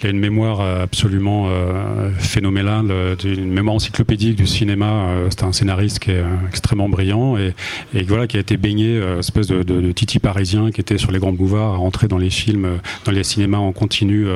[0.00, 5.06] Il a une mémoire euh, absolument euh, phénoménale, euh, une mémoire encyclopédique du cinéma.
[5.30, 7.54] C'est un scénariste qui est extrêmement brillant et,
[7.94, 11.32] et voilà qui a été baigné, espèce de, titi parisien qui était sur les grands
[11.32, 14.26] boulevards, à rentrer dans les films, dans les cinémas en continu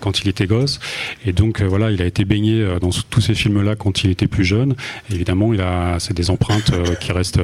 [0.00, 0.78] quand il était gosse.
[1.26, 4.44] Et donc voilà, il a été baigné dans tous ces films-là quand il était plus
[4.44, 4.74] jeune.
[5.12, 7.40] Évidemment, il a c'est des empreintes qui restent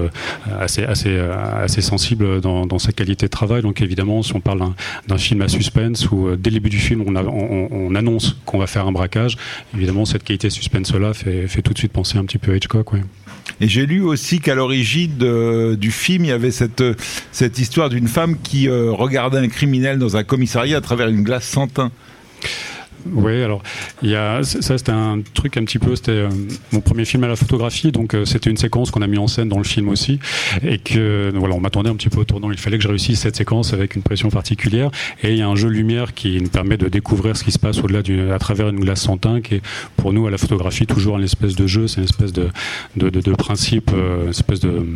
[0.61, 3.63] assez assez assez sensibles dans, dans sa qualité de travail.
[3.63, 4.61] Donc évidemment, si on parle
[5.09, 8.37] d'un- film à suspense où dès le début du film on, a- on- on annonce
[8.45, 9.37] qu'on va faire un braquage,
[9.75, 12.93] évidemment cette qualité suspense-là fait, tout de suite penser un petit peu à Hitchcock.
[12.93, 13.03] Ouais.
[13.61, 16.83] Et j'ai lu aussi qu'à l'origine du film, il y avait cette,
[17.31, 21.23] cette histoire d'une femme qui euh, regardait un criminel dans un commissariat à travers une
[21.23, 21.93] glace sans teint.
[23.13, 23.63] Oui, alors
[24.03, 26.29] il y a ça c'était un truc un petit peu c'était euh,
[26.73, 29.27] mon premier film à la photographie donc euh, c'était une séquence qu'on a mis en
[29.27, 30.19] scène dans le film aussi
[30.63, 33.21] et que voilà on m'attendait un petit peu au tournant il fallait que je réussisse
[33.21, 34.91] cette séquence avec une pression particulière
[35.23, 37.59] et il y a un jeu lumière qui nous permet de découvrir ce qui se
[37.59, 39.63] passe au-delà d'une à travers une glace sans teint qui est
[39.97, 42.49] pour nous à la photographie toujours une espèce de jeu c'est une espèce de
[42.97, 44.87] de, de, principe euh, une espèce de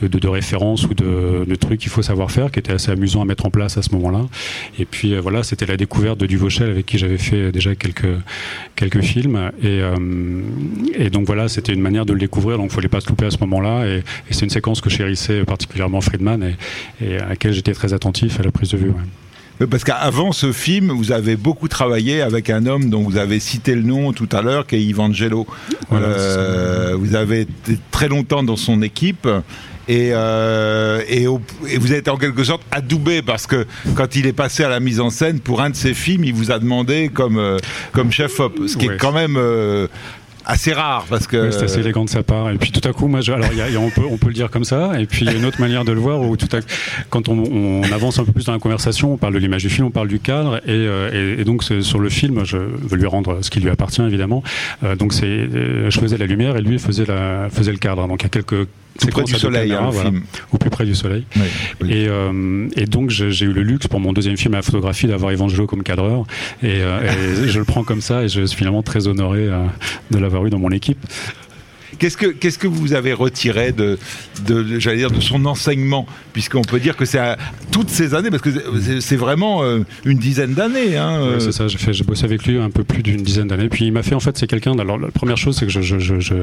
[0.00, 3.46] de, référence ou de, truc qu'il faut savoir faire qui était assez amusant à mettre
[3.46, 4.26] en place à ce moment-là
[4.78, 8.06] et puis voilà c'était la découverte de Duvauchel avec qui j'avais fait déjà quelques
[8.76, 9.96] quelques films et, euh,
[10.94, 13.26] et donc voilà c'était une manière de le découvrir donc il fallait pas se louper
[13.26, 16.42] à ce moment-là et, et c'est une séquence que chérissait particulièrement Friedman
[17.00, 18.90] et, et à laquelle j'étais très attentif à la prise de vue.
[18.90, 19.66] ouais.
[19.68, 23.74] Parce qu'avant ce film, vous avez beaucoup travaillé avec un homme dont vous avez cité
[23.74, 25.48] le nom tout à l'heure, qui est Ivangelo.
[25.90, 29.26] Voilà, Euh, vous avez été très longtemps dans son équipe.
[29.88, 34.26] Et, euh, et, au- et vous êtes en quelque sorte adoubé parce que quand il
[34.26, 36.58] est passé à la mise en scène pour un de ses films, il vous a
[36.58, 37.56] demandé comme, euh,
[37.92, 38.94] comme chef-op, ce qui Ouais.
[38.94, 39.86] est quand même euh,
[40.44, 42.50] assez rare parce que c'est assez élégant de sa part.
[42.50, 43.90] Et puis tout à coup, moi, je- alors il y a- il y a- on,
[43.90, 44.98] peut, on peut le dire comme ça.
[45.00, 46.60] Et puis il y a une autre manière de le voir où tout à
[47.10, 49.70] quand on, on avance un peu plus dans la conversation, on parle de l'image du
[49.70, 50.56] film, on parle du cadre.
[50.66, 53.70] Et, euh, et- et donc sur le film, je veux lui rendre ce qui lui
[53.70, 54.42] appartient évidemment.
[54.84, 55.48] Euh, donc c'est,
[55.90, 58.06] je faisais la lumière et lui faisait la faisait le cadre.
[58.06, 60.22] Donc il y a quelques Tout près du soleil, caméras, hein, le voilà, film.
[60.52, 61.24] au plus près du soleil.
[61.88, 64.62] Et, euh, et donc j'ai j'ai eu le luxe pour mon deuxième film à la
[64.62, 66.24] photographie d'avoir Evangelo comme cadreur
[66.62, 69.64] et, euh, et je le prends comme ça et je suis finalement très honoré euh,
[70.10, 70.98] de l'avoir eu dans mon équipe.
[71.98, 73.98] Qu'est-ce que qu'est-ce que vous avez retiré de,
[74.78, 76.06] j'allais dire de son enseignement?
[76.32, 77.36] Puisqu'on peut dire que c'est à
[77.72, 78.50] toutes ces années parce que
[79.00, 82.24] c'est- vraiment euh, une dizaine d'années hein, Ouais, euh, c'est ça, j'ai fait, j'ai bossé
[82.24, 83.68] avec lui un peu plus d'une dizaine d'années.
[83.68, 84.78] Puis il m'a fait, en fait, c'est quelqu'un.
[84.78, 86.34] Alors la première chose, c'est que je, je, je- je-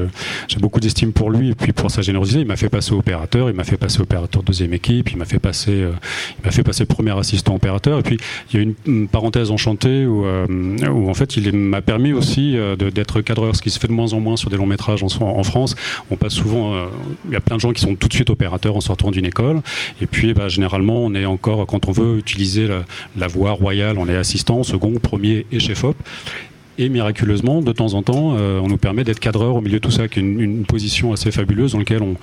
[0.48, 2.40] j'ai beaucoup d'estime pour lui et puis pour sa générosité.
[2.40, 5.38] Il m'a fait passer opérateur, il m'a fait passer opérateur deuxième équipe, il m'a fait
[5.38, 5.92] passer, euh,
[6.38, 8.00] il m'a fait passer premier assistant opérateur.
[8.00, 8.18] Et puis
[8.52, 10.46] il y a une, une parenthèse enchantée où, euh,
[10.90, 13.88] où en fait il m'a permis aussi euh, de- d'être cadreur, ce qui se fait
[13.88, 15.74] de moins en moins sur des longs métrages en, en France,
[16.10, 16.86] on passe souvent, euh,
[17.26, 19.26] il y a plein de gens qui sont tout de suite opérateurs en sortant d'une
[19.26, 19.60] école.
[20.00, 22.84] Et puis, bah, généralement, on est encore, quand on veut utiliser la,
[23.16, 25.96] la voie royale, on est assistant, second, premier et chef op.
[26.78, 29.82] Et miraculeusement, de temps en temps, euh, on nous permet d'être cadreur au milieu de
[29.82, 32.16] tout ça, qui est une, position assez fabuleuse dans laquelle on,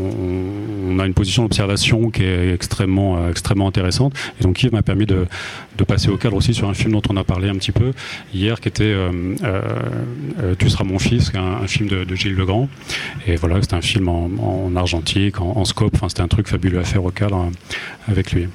[0.00, 4.14] on, a une position d'observation qui est extrêmement, euh, extrêmement intéressante.
[4.40, 5.26] Et donc Yves m'a permis de,
[5.76, 7.92] de passer au cadre aussi sur un film dont on a parlé un petit peu
[8.34, 9.34] hier, qui était euh,
[10.58, 12.68] Tu seras mon fils, un, film de, Gilles Legrand.
[13.26, 15.94] Et voilà, c'était un film en, en argentique, en, scope.
[15.94, 17.50] Enfin, c'était un truc fabuleux à faire au cadre
[18.08, 18.48] avec lui.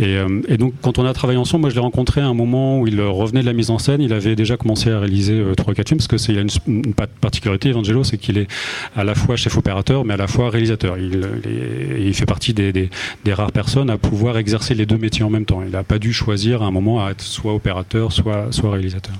[0.00, 0.16] Et,
[0.48, 2.86] et, donc, quand on a travaillé ensemble, moi, je l'ai rencontré à un moment où
[2.86, 4.00] il revenait de la mise en scène.
[4.00, 6.48] Il avait déjà commencé réaliser trois ou quatre films parce que c'est il a une,
[6.66, 8.48] une, particularité, Evangelo, c'est qu'il est
[8.96, 10.98] à la fois chef opérateur, mais à la fois réalisateur.
[10.98, 12.88] Il, il, il fait partie des, des,
[13.32, 15.62] rares personnes à pouvoir exercer les deux métiers en même temps.
[15.64, 19.14] Il n'a pas dû choisir à un moment à être soit opérateur, soit, soit réalisateur.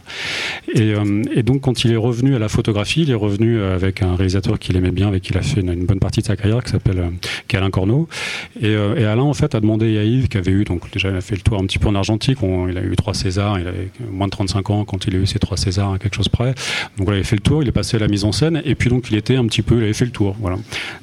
[0.72, 4.02] Et, euh, et, donc, quand il est revenu à la photographie, il est revenu avec
[4.02, 6.36] un réalisateur qu'il aimait bien, avec qui il a fait une, bonne partie de sa
[6.36, 8.08] carrière, qui s'appelle euh, Alain Corneau.
[8.60, 11.10] Et, euh, et, Alain, en fait, a demandé à Yves, qui avait eu, donc déjà,
[11.10, 12.42] il a fait le tour un petit peu en argentique.
[12.42, 15.18] On, il a eu trois Césars, il avait moins de 35 ans quand il a
[15.18, 16.54] eu ses trois Césars, à quelque chose près.
[16.96, 18.62] Donc, voilà, il a fait le tour, il est passé à la mise en scène,
[18.64, 20.36] et puis donc, il était un petit peu, il avait fait le tour.
[20.40, 20.56] Voilà.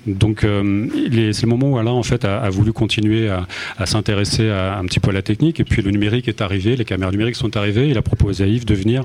[0.07, 0.87] Donc, euh,
[1.33, 3.47] c'est le moment où Alain, en fait, a, a voulu continuer à,
[3.77, 6.85] à s'intéresser un petit peu à la technique, et puis le numérique est arrivé, les
[6.85, 9.03] caméras numériques sont arrivées, il a proposé à Yves de venir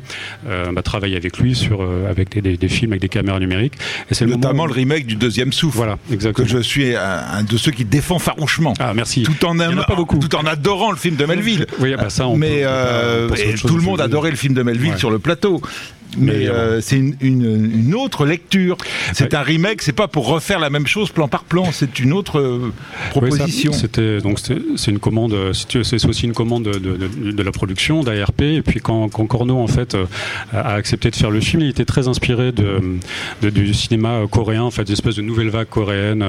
[0.48, 3.38] euh, bah, travailler avec lui sur, euh, avec des, des, des, films avec des caméras
[3.38, 3.74] numériques.
[4.10, 5.76] Et c'est Notamment le, le, remake du deuxième souffle.
[5.76, 6.46] Voilà, exactement.
[6.46, 8.74] Que je suis un, de ceux qui défend farouchement.
[8.78, 9.22] Ah, merci.
[9.22, 10.18] Tout en, en, pas beaucoup.
[10.18, 11.66] tout en adorant le film de Melville.
[11.80, 13.28] Oui, bah ça, on Mais peut, euh,
[13.66, 14.98] tout le monde adorait le film de Melville ouais.
[14.98, 15.95] sur le plateau Porto.
[16.18, 18.76] Mais euh, c'est une, une, une, autre lecture.
[19.12, 19.38] C'est ouais.
[19.38, 22.38] un remake, c'est pas pour refaire la même chose plan par plan, c'est une autre
[22.38, 22.72] euh,
[23.10, 23.72] proposition.
[23.72, 28.02] Oui, C'était donc c'est une commande, c'est aussi une commande de, de, de la production
[28.02, 28.42] d'ARP.
[28.42, 30.06] Et puis quand, quand, Corneau en fait euh,
[30.52, 32.80] a accepté de faire le film, il était très inspiré de,
[33.42, 36.24] du cinéma coréen, en fait, des espèces de nouvelle vague coréenne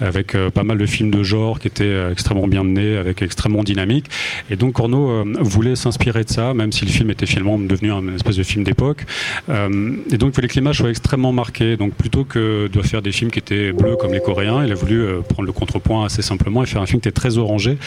[0.00, 4.06] avec pas mal de films de genre qui étaient extrêmement bien menés, avec extrêmement dynamique.
[4.50, 8.14] Et donc Corneau voulait s'inspirer de ça, même si le film était finalement devenu une
[8.14, 9.04] espèce de film d'époque.
[9.48, 11.76] Euh, et donc, il fallait que l'image soit extrêmement marquée.
[11.76, 14.74] Donc, plutôt que de faire des films qui étaient bleus comme les Coréens, il a
[14.74, 17.78] voulu euh, prendre le contrepoint assez simplement et faire un film qui était très orangé.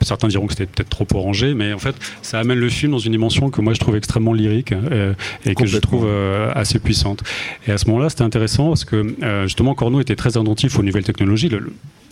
[0.00, 2.98] Certains diront que c'était peut-être trop orangé, mais en fait, ça amène le film dans
[2.98, 6.78] une dimension que moi je trouve extrêmement lyrique euh, et que je trouve euh, assez
[6.78, 7.22] puissante.
[7.66, 11.04] Et à ce moment-là, c'était intéressant parce que justement, Corneau était très attentif aux nouvelles
[11.04, 11.50] technologies.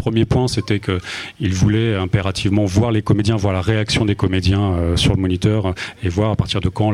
[0.06, 4.96] Premier point, c'était qu'il voulait impérativement voir les comédiens, voir la réaction des comédiens euh,
[4.96, 6.92] sur le moniteur et voir à partir de quand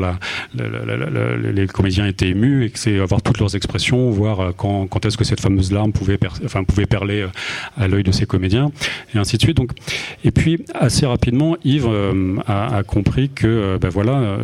[0.55, 5.19] les comédiens étaient émus et que c'est avoir toutes leurs expressions, voir euh, quand, est-ce
[5.19, 7.29] que cette fameuse larme pouvait, enfin, pouvait perler euh,
[7.77, 8.73] à l'œil de ces comédiens
[9.15, 9.59] et ainsi de suite.
[9.59, 9.73] Donc,
[10.25, 11.91] et puis assez rapidement, Yves
[12.47, 14.39] a, a, compris que ben voilà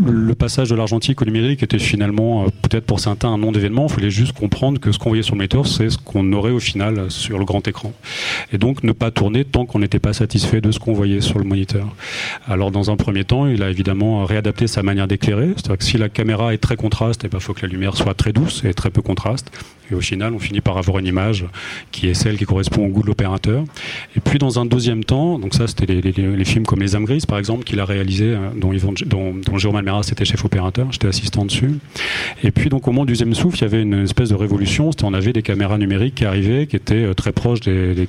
[0.00, 3.86] le passage de l'argentique au numérique était finalement euh, peut-être pour certains un nom d'événement.
[3.88, 6.50] Il fallait juste comprendre que ce qu'on voyait sur le moniteur, c'est ce qu'on aurait
[6.50, 7.92] au final sur le grand écran.
[8.52, 11.38] Et donc ne pas tourner tant qu'on n'était pas satisfait de ce qu'on voyait sur
[11.38, 11.86] le moniteur.
[12.46, 15.48] Alors dans un premier temps, il a évidemment réadapté sa manière d'éclairer.
[15.56, 17.96] C'est-à-dire que si la caméra est très contraste, il eh ben, faut que la lumière
[17.96, 19.50] soit très douce et très peu contraste.
[19.90, 21.44] Et au final, on finit par avoir une image
[21.90, 23.64] qui est celle qui correspond au goût de l'opérateur.
[24.16, 27.26] Et puis dans un deuxième temps, donc ça c'était les, films comme Les âmes grises
[27.26, 31.08] par exemple qu'il a réalisé, dont, Yvon, dont, dont Jérôme Almeras était chef opérateur, j'étais
[31.08, 31.78] assistant dessus.
[32.42, 34.90] Et puis donc au moment du deuxième souffle, il y avait une espèce de révolution,
[34.90, 38.08] c'était on avait des caméras numériques qui arrivaient, qui étaient euh, très proches des,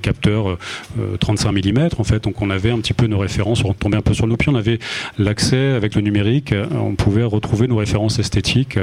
[0.00, 0.58] capteurs
[0.98, 3.96] euh, 35 mm en fait, donc on avait un petit peu nos références, on tombait
[3.96, 4.78] un peu sur nos pieds, on avait
[5.18, 8.78] l'accès avec le numérique, on pouvait retrouver nos références esthétiques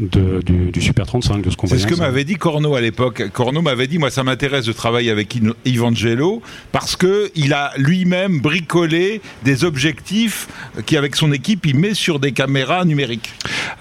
[0.00, 3.30] de, du, du Super 35, de C'est ce que m'avait dit Corneau à l'époque.
[3.32, 6.42] Corneau m'avait dit, moi ça m'intéresse de travailler avec Evangelo
[6.72, 10.48] parce que il a lui-même bricolé des objectifs
[10.84, 13.32] qui avec son équipe il met sur des caméras numériques.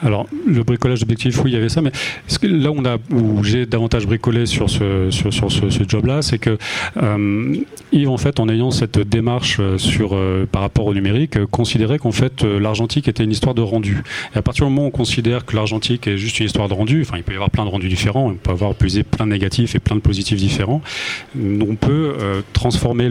[0.03, 1.91] Alors le bricolage d'objectifs, oui il y avait ça, mais
[2.37, 5.83] que là où, on a, où j'ai davantage bricolé sur ce, sur, sur ce, ce
[5.87, 6.57] job-là, c'est que
[7.01, 7.55] euh,
[7.91, 11.99] Yves en fait en ayant cette démarche sur, euh, par rapport au numérique, euh, considérait
[11.99, 14.03] qu'en fait euh, l'argentique était une histoire de rendu.
[14.33, 16.73] Et à partir du moment où on considère que l'argentique est juste une histoire de
[16.73, 19.25] rendu, enfin il peut y avoir plein de rendus différents, on peut avoir pesé plein
[19.25, 20.81] de négatifs et plein de positifs différents,
[21.35, 23.09] on peut euh, transformer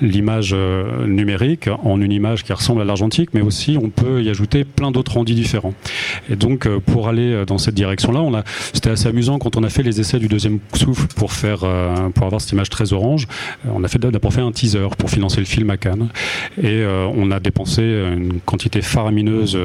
[0.00, 4.30] l'image euh, numérique en une image qui ressemble à l'argentique, mais aussi on peut y
[4.30, 5.74] ajouter plein d'autres rendus différents.
[6.28, 8.20] Et donc euh, pour aller dans cette direction-là,
[8.72, 11.60] c'était assez amusant quand on a fait les essais du deuxième souffle pour faire,
[12.14, 13.26] pour avoir cette image très orange.
[13.66, 16.08] on a fait d'abord fait un teaser pour financer le film à Cannes,
[16.62, 19.58] et on a dépensé une quantité faramineuse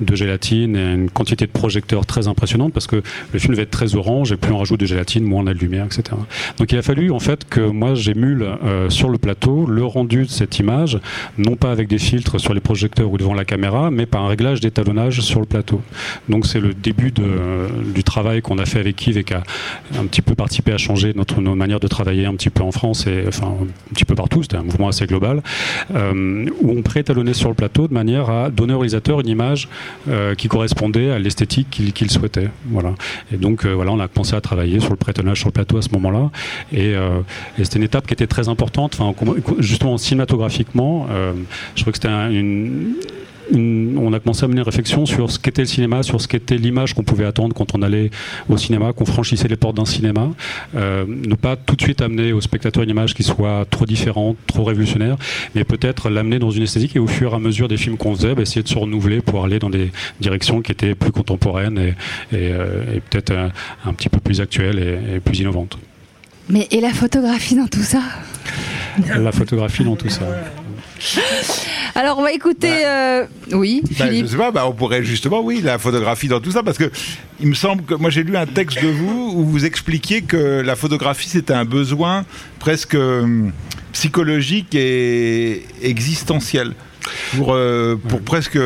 [0.00, 3.02] de gélatine et une quantité de projecteurs très impressionnante parce que
[3.32, 5.58] le film être très orange et plus on rajoute de gélatine, moins on a de
[5.58, 6.16] lumière, etc.
[6.58, 10.24] Donc il a fallu en fait que moi j'émule euh, sur le plateau le rendu
[10.24, 10.98] de cette image,
[11.38, 14.28] non pas avec des filtres sur les projecteurs ou devant la caméra, mais par un
[14.28, 15.80] réglage d'étalonnage sur le plateau.
[16.28, 19.42] Donc c'est le début de, du travail qu'on a fait avec Yves et qui a
[19.98, 22.72] un petit peu participé à changer notre, nos manières de travailler un petit peu en
[22.72, 25.42] France et enfin un petit peu partout, c'était un mouvement assez global,
[25.94, 29.68] euh, où on prétalonnait sur le plateau de manière à donner au réalisateur une image
[30.08, 32.48] euh, qui correspondait à l'esthétique qu'il souhaitait.
[32.66, 32.94] Voilà.
[33.32, 35.78] Et donc euh, voilà, on a commencé à travailler sur le prétonnage sur le plateau
[35.78, 36.30] à ce moment-là,
[36.72, 37.20] et, euh,
[37.62, 38.98] c'était une étape qui était très importante.
[39.58, 41.32] Justement cinématographiquement, euh,
[41.74, 42.94] je crois que c'était un, une
[43.54, 46.56] on a commencé à mener une réflexion sur ce qu'était le cinéma, sur ce qu'était
[46.56, 48.10] l'image qu'on pouvait attendre quand on allait
[48.48, 50.30] au cinéma, qu'on franchissait les portes d'un cinéma.
[50.74, 54.36] Euh, ne pas tout de suite amener au spectateur une image qui soit trop différente,
[54.46, 55.16] trop révolutionnaire,
[55.54, 58.14] mais peut-être l'amener dans une esthétique et au fur et à mesure des films qu'on
[58.14, 61.78] faisait, bah, essayer de se renouveler pour aller dans des directions qui étaient plus contemporaines
[61.78, 61.94] et,
[62.32, 63.50] et, euh, et peut-être un,
[63.84, 65.78] un, petit peu plus actuelles et, et plus innovantes.
[66.48, 68.00] Mais et la photographie dans tout ça?
[69.16, 70.24] La photographie dans tout ça.
[71.94, 72.70] Alors on va écouter.
[72.70, 74.26] Bah, euh, oui, bah, Philippe.
[74.26, 76.90] Je sais pas, bah, on pourrait justement, oui, la photographie dans tout ça, parce que
[77.40, 80.60] il me semble que moi j'ai lu un texte de vous où vous expliquiez que
[80.60, 82.24] la photographie c'était un besoin
[82.58, 83.48] presque euh,
[83.92, 86.74] psychologique et existentiel
[87.36, 88.58] pour, euh, pour presque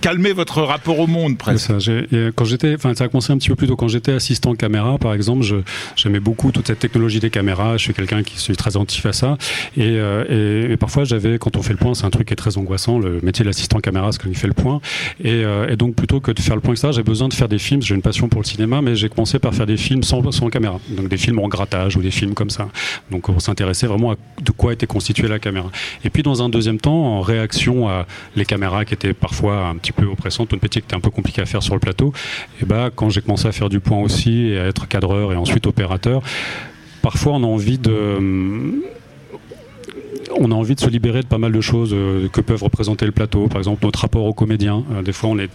[0.00, 1.66] calmer votre rapport au monde presque.
[1.66, 1.92] Ça,
[2.34, 4.98] quand j'étais, enfin ça a commencé un petit peu plus tôt quand j'étais assistant caméra
[4.98, 5.44] par exemple,
[5.96, 7.76] j'aimais beaucoup toute cette technologie des caméras.
[7.76, 9.36] Je suis quelqu'un qui suis très attentif à ça
[9.76, 12.36] et, euh, et, parfois j'avais, quand on fait le point, c'est un truc qui est
[12.36, 12.98] très angoissant.
[12.98, 14.80] Le métier d'assistant caméra, c'est quand il fait le point
[15.20, 16.88] et, euh, donc plutôt que de faire le point etc.
[16.92, 17.82] J'ai besoin de faire des films.
[17.82, 20.48] J'ai une passion pour le cinéma, mais j'ai commencé par faire des films sans, sans
[20.50, 22.68] caméra, donc des films en grattage ou des films comme ça.
[23.10, 25.70] Donc on s'intéressait vraiment à de quoi était constituée la caméra.
[26.04, 29.76] Et puis dans un deuxième temps, en réaction à les caméras qui étaient parfois un
[29.76, 32.12] petit peu oppressante, une petite qui était un peu compliquée à faire sur le plateau.
[32.60, 35.36] Et bah, quand j'ai commencé à faire du point aussi, et à être cadreur et
[35.36, 36.22] ensuite opérateur,
[37.02, 38.82] parfois on a envie de
[40.38, 41.94] on a envie de se libérer de pas mal de choses
[42.32, 43.46] que peuvent représenter le plateau.
[43.46, 44.84] Par exemple, notre rapport aux comédiens.
[45.04, 45.48] Des fois, on est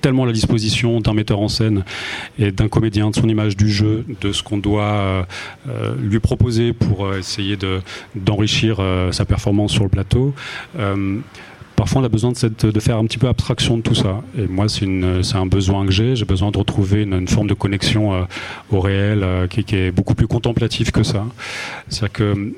[0.00, 1.84] tellement à la disposition d'un metteur en scène
[2.38, 5.26] et d'un comédien, de son image du jeu, de ce qu'on doit
[5.68, 7.56] euh, lui proposer pour essayer
[8.14, 10.34] d'enrichir de, euh, sa performance sur le plateau.
[10.78, 11.18] Euh,
[11.78, 14.22] parfois on a besoin de, faire un petit peu abstraction de tout ça.
[14.36, 14.84] Et moi, c'est
[15.36, 16.16] un besoin que j'ai.
[16.16, 18.22] J'ai besoin de retrouver une, forme de connexion euh,
[18.72, 21.24] au réel euh, qui, qui, est beaucoup plus contemplatif que ça.
[21.88, 22.52] C'est-à-dire que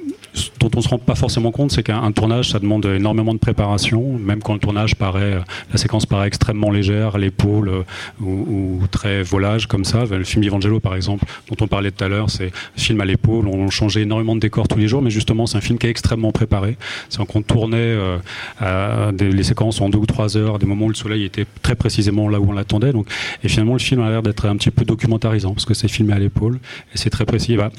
[0.61, 4.19] dont on se rend pas forcément compte, c'est qu'un tournage, ça demande énormément de préparation.
[4.19, 5.38] Même quand le tournage paraît,
[5.71, 7.83] la séquence paraît extrêmement légère, l'épaule euh,
[8.21, 10.05] ou, très volage comme ça.
[10.05, 13.05] Le film Evangelo, par exemple, dont on parlait tout à l'heure, c'est un film à
[13.05, 13.49] l'épaule.
[13.49, 15.90] On changeait énormément de décors tous les jours, mais justement, c'est un film qui est
[15.90, 16.77] extrêmement préparé.
[17.09, 18.19] C'est qu'on tournait euh,
[18.61, 21.25] à des, les séquences en deux ou trois heures, à des moments où le soleil
[21.25, 22.93] était très précisément là où on l'attendait.
[22.93, 23.09] Donc,
[23.43, 26.12] et finalement, le film a l'air d'être un petit peu documentarisant parce que c'est filmé
[26.12, 26.59] à l'épaule
[26.95, 27.57] et c'est très précis.
[27.57, 27.71] Bah,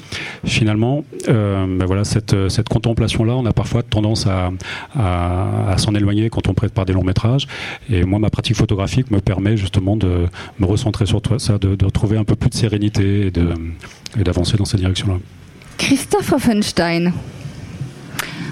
[0.44, 4.50] finalement, euh, bah voilà, cette cette contemplation-là, on a parfois tendance à,
[5.76, 7.46] s'en éloigner quand on prépare des longs métrages.
[7.90, 10.26] Et moi, ma pratique photographique me permet justement de
[10.58, 13.32] me recentrer sur ça, de, de retrouver un peu plus de sérénité
[14.18, 15.18] et d'avancer dans cette direction-là.
[15.78, 17.12] Christophe Offenstein.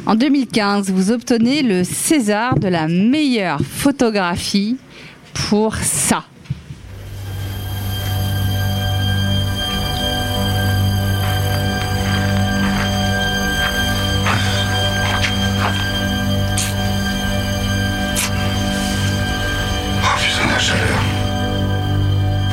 [0.06, 4.76] En 2015, vous obtenez le César de la meilleure photographie
[5.48, 6.24] pour ça.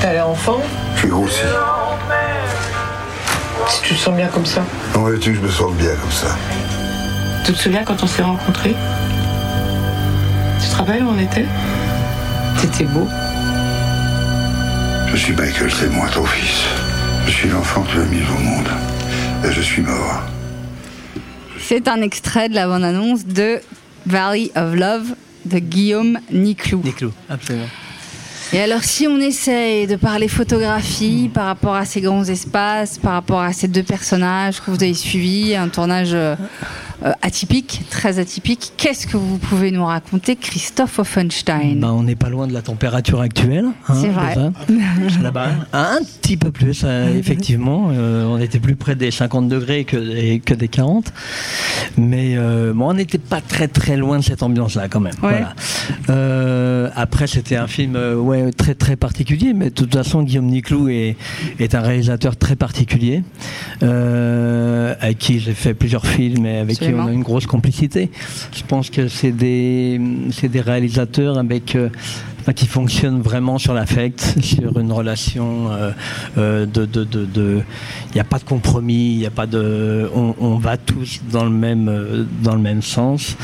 [0.07, 0.61] T'as l'air enfant
[0.99, 1.41] suis grossi.
[3.67, 4.63] Si tu te sens bien comme ça
[4.95, 6.33] En veux-tu que je me sente bien comme ça
[7.43, 8.73] Tu te souviens quand on s'est rencontrés?
[10.61, 11.45] Tu te rappelles où on était?
[12.61, 13.05] T'étais beau.
[15.11, 16.63] Je suis Michael, c'est moi, ton fils.
[17.25, 18.69] Je suis l'enfant que tu as mis au monde.
[19.43, 20.21] Et je suis mort.
[21.59, 23.59] C'est un extrait de la bande-annonce de
[24.05, 26.79] Valley of Love de Guillaume Niclou.
[26.85, 27.67] Niclou, absolument.
[28.53, 33.11] Et alors, si on essaye de parler photographie par rapport à ces grands espaces, par
[33.11, 36.35] rapport à ces deux personnages que vous avez suivis, un tournage euh,
[37.21, 42.29] atypique, très atypique, qu'est-ce que vous pouvez nous raconter, Christophe Offenstein ben, On n'est pas
[42.29, 43.65] loin de la température actuelle.
[43.87, 44.35] Hein, C'est vrai.
[45.21, 47.89] Là-bas, un petit peu plus, euh, effectivement.
[47.91, 51.11] Euh, on était plus près des 50 degrés que des, que des 40.
[51.97, 55.15] Mais euh, bon, on n'était pas très très loin de cette ambiance-là quand même.
[55.23, 55.43] Ouais.
[56.07, 56.91] Voilà.
[56.95, 61.15] après, c'était un film ouais, très très particulier, mais de toute façon, Guillaume Niclou est,
[61.59, 63.23] est un réalisateur très particulier,
[63.83, 66.77] euh, avec qui j'ai fait plusieurs films et avec.
[66.87, 68.09] Qui on a une grosse complicité.
[68.53, 69.99] Je pense que c'est des,
[70.31, 71.89] c'est des réalisateurs avec euh,
[72.55, 75.69] qui fonctionne vraiment sur l'affect, sur une relation
[76.37, 77.61] de, de, de, de
[78.09, 81.19] il n'y a pas de compromis, il n'y a pas de, on, on, va tous
[81.29, 83.35] dans le même, dans le même sens.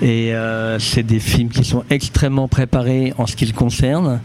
[0.00, 0.32] Et
[0.78, 4.20] c'est des films qui sont extrêmement préparés en ce qui le concerne.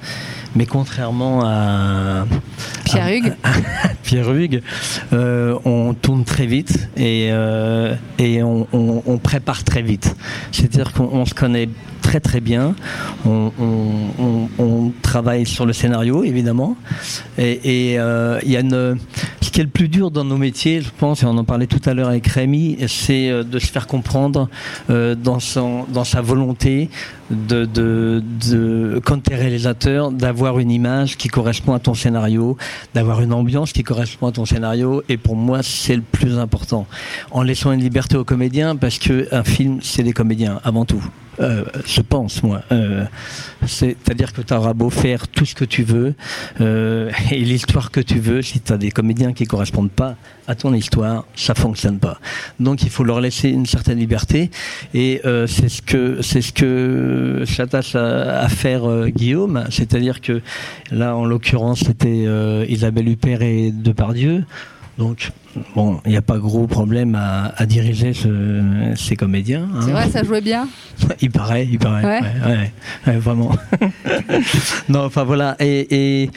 [0.55, 2.25] Mais contrairement à
[2.85, 3.35] Pierre Hugues,
[4.03, 4.61] Pierre Hugues
[5.13, 10.15] euh, on tourne très vite et, euh, et on, on, on, prépare très vite.
[10.51, 11.69] C'est-à-dire qu'on se connaît
[12.01, 12.75] très très bien.
[13.25, 16.75] On, travaille sur le scénario évidemment.
[17.37, 18.97] Et euh, y a une,
[19.41, 21.67] ce qui est le plus dur dans nos métiers, je pense, et on en parlait
[21.67, 24.49] tout à l'heure avec Rémi, c'est euh, de se faire comprendre
[24.89, 26.89] euh, dans, sa volonté
[27.29, 32.57] quand tu es réalisateur, d'avoir une image qui correspond à ton scénario,
[32.93, 35.03] d'avoir une ambiance qui correspond à ton scénario.
[35.09, 36.87] Et pour moi, c'est le plus important.
[37.31, 41.03] En laissant une liberté aux comédiens, parce que un film, c'est des comédiens avant tout.
[41.39, 42.61] Euh, je pense, moi.
[42.71, 43.05] Euh,
[43.65, 46.15] C'est-à-dire que tu auras beau faire tout ce que tu veux
[46.61, 50.15] euh, et l'histoire que tu veux, si tu as des comédiens qui correspondent pas
[50.47, 52.19] à ton histoire, ça fonctionne pas.
[52.59, 54.49] Donc il faut leur laisser une certaine liberté
[54.93, 60.21] et euh, c'est ce que c'est ce que s'attache à, à, faire euh, Guillaume, c'est-à-dire
[60.21, 60.41] que
[60.91, 62.27] là en l'occurrence c'était
[62.69, 64.45] Isabelle Huppert et Depardieu.
[64.97, 65.29] Donc,
[65.75, 69.67] bon, il n'y a pas gros problème à, à diriger ce, ces comédiens.
[69.73, 69.79] Hein.
[69.81, 70.67] C'est vrai, ça jouait bien
[71.21, 72.03] Il paraît, il paraît.
[72.03, 72.71] Ouais.
[73.05, 73.51] Ouais, vraiment.
[74.89, 75.55] non, enfin voilà.
[75.59, 76.29] Et, et,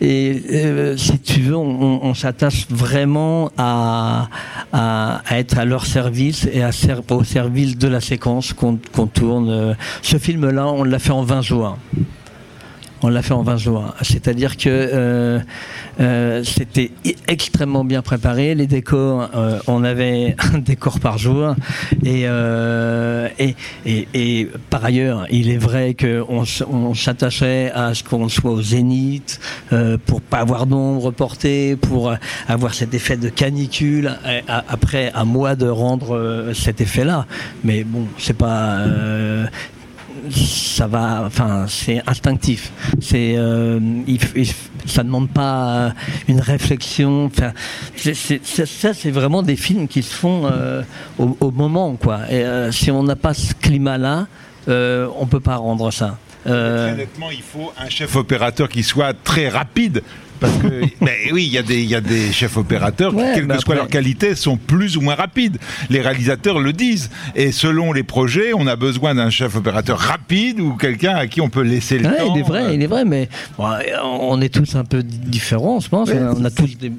[0.00, 4.28] et euh, si tu veux, on, on s'attache vraiment à,
[4.72, 8.76] à, à, être à leur service et à ser au service de la séquence qu'on
[8.76, 9.76] qu tourne.
[10.02, 11.76] Ce film-là, on l'a fait en 20 jours
[13.04, 13.94] on l'a fait en 20 jours.
[14.00, 15.38] C'est-à-dire que euh,
[16.00, 16.90] euh, c'était
[17.28, 18.54] extrêmement bien préparé.
[18.54, 21.54] Les décors, euh, on avait un décor par jour.
[22.02, 22.26] Et,
[24.70, 29.38] par ailleurs, il est vrai qu'on on, s'attachait à ce qu'on soit au zénith
[30.06, 32.14] pour pas avoir d'ombre portée, pour
[32.48, 34.16] avoir cet effet de canicule.
[34.48, 37.26] après un mois de rendre cet effet-là.
[37.64, 38.86] Mais bon, c'est pas
[40.30, 42.72] ça va, enfin, c'est instinctif.
[43.00, 44.18] C'est, euh, il,
[45.02, 45.92] demande pas
[46.28, 47.26] une réflexion.
[47.26, 47.52] Enfin,
[47.96, 50.82] ça, c'est vraiment des films qui se font euh,
[51.18, 52.20] au, moment, quoi.
[52.30, 54.26] Et euh, si on n'a pas ce climat-là,
[54.68, 56.18] euh, on peut pas rendre ça.
[56.44, 60.02] Très honnêtement, il faut un chef opérateur qui soit très rapide
[60.44, 63.34] parce que, mais oui, il y, a des, y a des chefs opérateurs ouais, qui,
[63.34, 63.64] quelle que après...
[63.64, 65.56] soit leur qualité, sont plus ou moins rapides.
[65.90, 67.10] Les réalisateurs le disent.
[67.34, 71.40] Et selon les projets, on a besoin d'un chef opérateur rapide ou quelqu'un à qui
[71.40, 72.34] on peut laisser le ouais, temps.
[72.34, 73.28] Il est vrai, il est vrai, mais
[73.58, 73.68] bon,
[74.20, 76.08] on est tous un peu différents, je pense.
[76.10, 76.92] Ouais, on a tous des...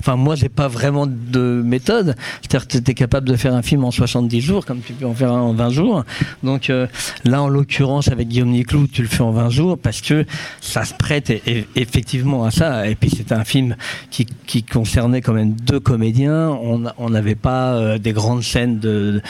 [0.00, 2.16] Enfin, moi, j'ai pas vraiment de méthode.
[2.42, 5.06] C'est-à-dire que tu es capable de faire un film en 70 jours, comme tu peux
[5.06, 6.04] en faire un en 20 jours.
[6.42, 6.86] Donc euh,
[7.24, 10.26] là, en l'occurrence, avec Guillaume Niclou, tu le fais en 20 jours parce que
[10.60, 12.73] ça se prête et, et, effectivement à ça.
[12.82, 13.76] Et puis c'était un film
[14.10, 16.58] qui, concernait quand même deux comédiens.
[16.98, 19.20] On n'avait pas euh, des grandes scènes de,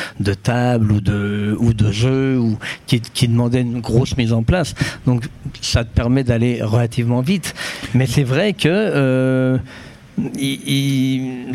[0.43, 4.75] table ou de, jeu ou qui, demandaient une grosse mise en place.
[5.07, 5.25] Donc
[5.61, 7.55] ça te permet d'aller relativement vite.
[7.95, 9.59] Mais c'est vrai que euh,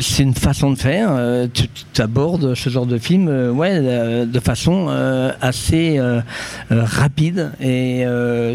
[0.00, 1.10] c'est une façon de faire.
[1.12, 1.68] Euh, tu,
[2.00, 3.80] abordes ce genre de film, ouais,
[4.26, 4.88] de façon
[5.40, 6.00] assez
[6.70, 8.04] rapide et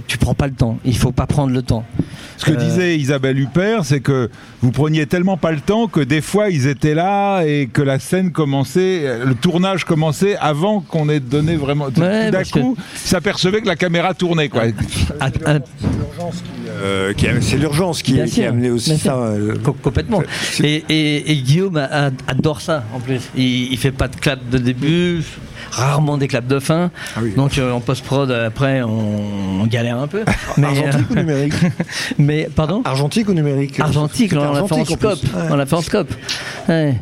[0.08, 0.80] tu prends pas le temps.
[0.86, 1.86] Il faut pas prendre le temps.
[2.38, 4.30] Ce que disait Isabelle Huppert, c'est que
[4.62, 8.00] vous preniez tellement pas le temps que des fois ils étaient là et que la
[8.00, 11.88] scène commençait, le tournage commençait avant qu'on ait donné vraiment.
[11.98, 12.82] Ouais, D'un coup, que...
[12.98, 14.64] s'apercevait que la caméra tournait, quoi.
[15.20, 15.60] Ah, ah,
[16.82, 19.16] euh, c'est l'urgence qui, qui, a amené aussi ça.
[19.18, 20.22] Euh, complètement.
[20.62, 23.22] Et, et, et, Guillaume a, a, adore ça en plus.
[23.36, 25.24] Il, il fait pas de clap de début,
[25.76, 26.92] rarement des claps de fin.
[27.16, 27.34] Ah oui.
[27.36, 30.24] Donc euh, en post-prod, après, on, on, galère un peu.
[30.58, 31.54] Mais, argentique ou numérique
[32.18, 33.80] Mais pardon Argentique ou numérique?
[33.80, 35.24] Argentique, on l'a fait en scope.
[35.24, 35.48] Ouais.
[35.50, 36.14] On l'a fait en scope.
[36.70, 36.96] Ouais.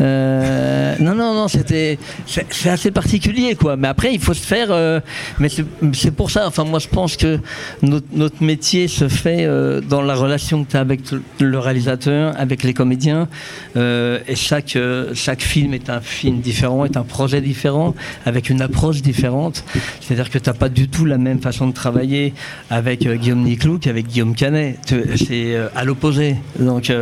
[0.00, 3.76] Euh, non, non, non, c'était c'est assez particulier, quoi.
[3.76, 4.68] Mais après, il faut se faire.
[4.70, 5.00] Euh,
[5.38, 6.46] mais c'est pour ça.
[6.46, 7.38] Enfin, moi, je pense que
[7.82, 11.00] notre, métier se fait euh, dans la relation que tu as avec
[11.40, 13.28] le réalisateur, avec les comédiens.
[13.76, 14.78] Et chaque
[15.14, 17.94] chaque film est un film différent, est un projet différent,
[18.26, 19.64] avec une approche différente.
[20.00, 22.34] C'est-à-dire que tu n'as pas du tout la même façon de travailler
[22.70, 24.78] avec Guillaume Niclou qu'avec Guillaume Canet.
[25.16, 26.36] C'est à l'opposé.
[26.58, 26.92] Donc,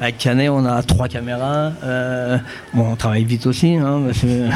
[0.00, 1.72] avec Canet, on a trois caméras.
[2.12, 2.38] Euh,
[2.74, 3.74] bon, on travaille vite aussi.
[3.74, 4.48] Hein, parce que-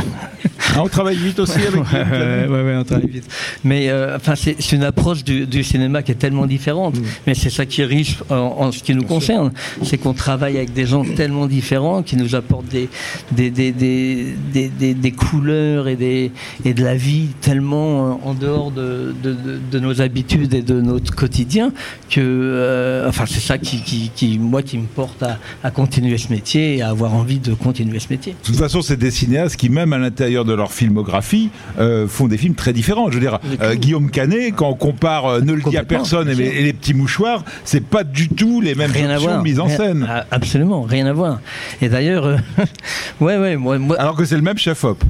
[0.75, 3.29] Ah, on travaille vite aussi avec ouais, ouais, on travaille vite.
[3.65, 6.97] Mais euh, enfin, c'est une approche du, du cinéma qui est tellement différente.
[7.27, 9.53] Mais c'est ça qui est riche en, en ce qui nous concerne.
[9.83, 12.89] C'est qu'on travaille avec des gens tellement différents qui nous apportent des,
[13.33, 16.31] des, des, des, des, couleurs et, des,
[16.65, 20.63] et de la vie tellement euh, en dehors de, de, de- de nos habitudes et
[20.63, 21.73] de notre quotidien
[22.11, 26.19] que, euh, enfin, c'est ça qui, qui, qui, moi, qui me porte à, à continuer
[26.19, 28.33] ce métier et à avoir envie de continuer ce métier.
[28.33, 32.29] De toute façon, c'est des cinéastes qui, même à l'intérieur de leur filmographie, euh, font
[32.29, 33.09] des films très différents.
[33.11, 36.29] Je veux dire, euh, Guillaume Canet, quand on compare euh, Ne le dit à personne
[36.29, 36.55] et, les- sûr.
[36.61, 39.39] et les petits mouchoirs, c'est pas du tout les mêmes rien options voir.
[39.39, 40.07] de mise en Rien- scène.
[40.09, 41.41] ah, Absolument, rien à voir.
[41.83, 42.39] Et d'ailleurs,
[43.21, 45.03] ouais, ouais, moi, moi- Alors que c'est le même chef-op.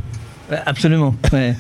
[0.66, 1.14] Absolument.
[1.32, 1.55] Ouais.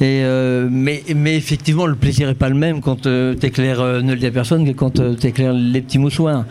[0.00, 4.00] Et euh, mais, mais effectivement, le plaisir est pas le même quand euh, t'éclaires euh,
[4.02, 6.44] Ne le dis à personne que quand euh, t'éclaires les petits moussoirs.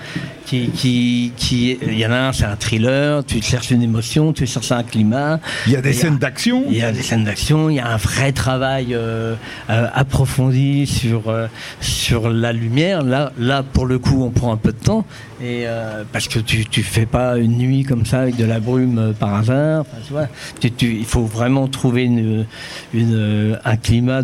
[0.46, 3.24] Qui, qui, qui, il y en a un, c'est un thriller.
[3.26, 5.40] Tu cherches une émotion, tu cherches un climat.
[5.66, 6.66] Il y a des scènes d'action.
[6.70, 7.70] Il y a des scènes d'action.
[7.70, 9.36] Il y a un vrai travail euh,
[9.70, 11.34] approfondi sur
[11.80, 13.02] sur la lumière.
[13.04, 15.06] Là, là, pour le coup, on prend un peu de temps
[15.44, 15.66] et
[16.12, 19.36] parce que tu tu fais pas une nuit comme ça avec de la brume par
[19.36, 19.82] hasard.
[19.82, 20.28] Enfin, tu vois,
[20.60, 22.46] tu- tu- il faut vraiment trouver une,
[22.94, 24.22] une, euh, un climat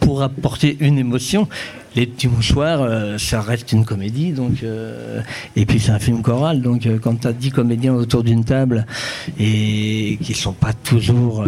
[0.00, 1.48] pour apporter une émotion.
[1.96, 5.20] Les petits mouchoirs, euh, ça reste une comédie, donc euh,
[5.54, 8.84] et puis c'est un film choral, donc quand tu as 10 comédiens autour d'une table
[9.38, 11.44] et qui sont pas toujours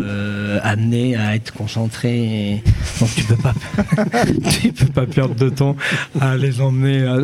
[0.63, 2.63] amenés à être concentrés,
[3.01, 3.55] donc tu peux pas,
[4.61, 5.75] tu peux pas perdre de temps
[6.21, 7.05] à les emmener.
[7.05, 7.17] à-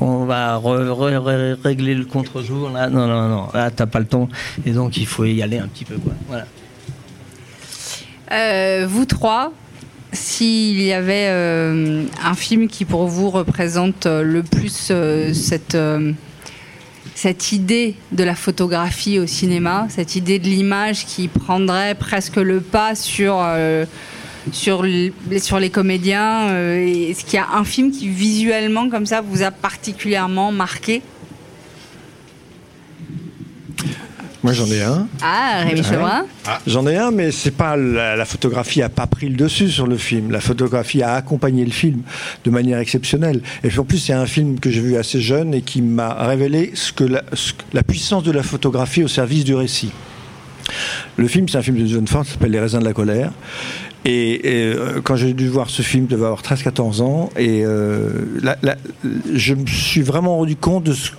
[0.00, 0.60] on va
[1.64, 2.70] régler le contre-jour.
[2.70, 4.28] Là, non, non, non, là t'as pas le temps,
[4.64, 6.12] et donc il faut y aller un petit peu, quoi.
[6.28, 6.46] Voilà.
[8.30, 9.52] Euh, vous trois,
[10.12, 14.92] s'il y avait euh, un film qui pour vous représente euh, le plus
[15.32, 15.78] cette,
[17.14, 22.60] cette idée de la photographie au cinéma, cette idée de l'image qui prendrait presque le
[22.60, 23.44] pas sur,
[24.52, 25.12] sur, les,
[25.70, 31.02] comédiens, est-ce qu'il y a un film qui visuellement comme ça vous a particulièrement marqué?
[34.48, 35.06] Moi j'en ai un.
[35.20, 36.24] Ah, Rémi Chevrin
[36.66, 39.86] J'en ai un, mais c'est pas la, la photographie a pas pris le dessus sur
[39.86, 40.30] le film.
[40.30, 42.00] La photographie a accompagné le film
[42.46, 43.42] de manière exceptionnelle.
[43.62, 46.14] Et puis en plus, c'est un film que j'ai vu assez jeune et qui m'a
[46.26, 49.90] révélé ce que la, ce que- la puissance de la photographie au service du récit.
[51.18, 53.32] Le film, c'est un film de John Ford qui s'appelle Les raisins de la colère.
[54.06, 57.28] Et, et, euh, quand j'ai dû voir ce film, je devais avoir 13-14 ans.
[57.36, 58.08] Et euh,
[58.42, 58.76] la- la-
[59.34, 61.10] je me suis vraiment rendu compte de ce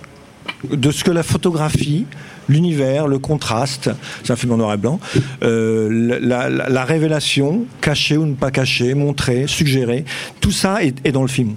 [0.70, 2.04] de ce que la photographie,
[2.50, 3.90] l'univers, le contraste,
[4.24, 5.00] c'est un film en noir et blanc,
[5.42, 5.88] euh,
[6.20, 10.04] la, la- la révélation, cachée ou ne pas cachée, montrée, suggérée,
[10.40, 11.54] tout ça est, est dans le film.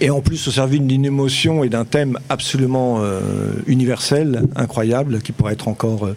[0.00, 3.18] Et en plus, au service d'une émotion et d'un thème absolument euh,
[3.66, 6.10] universel, incroyable, qui pourrait être encore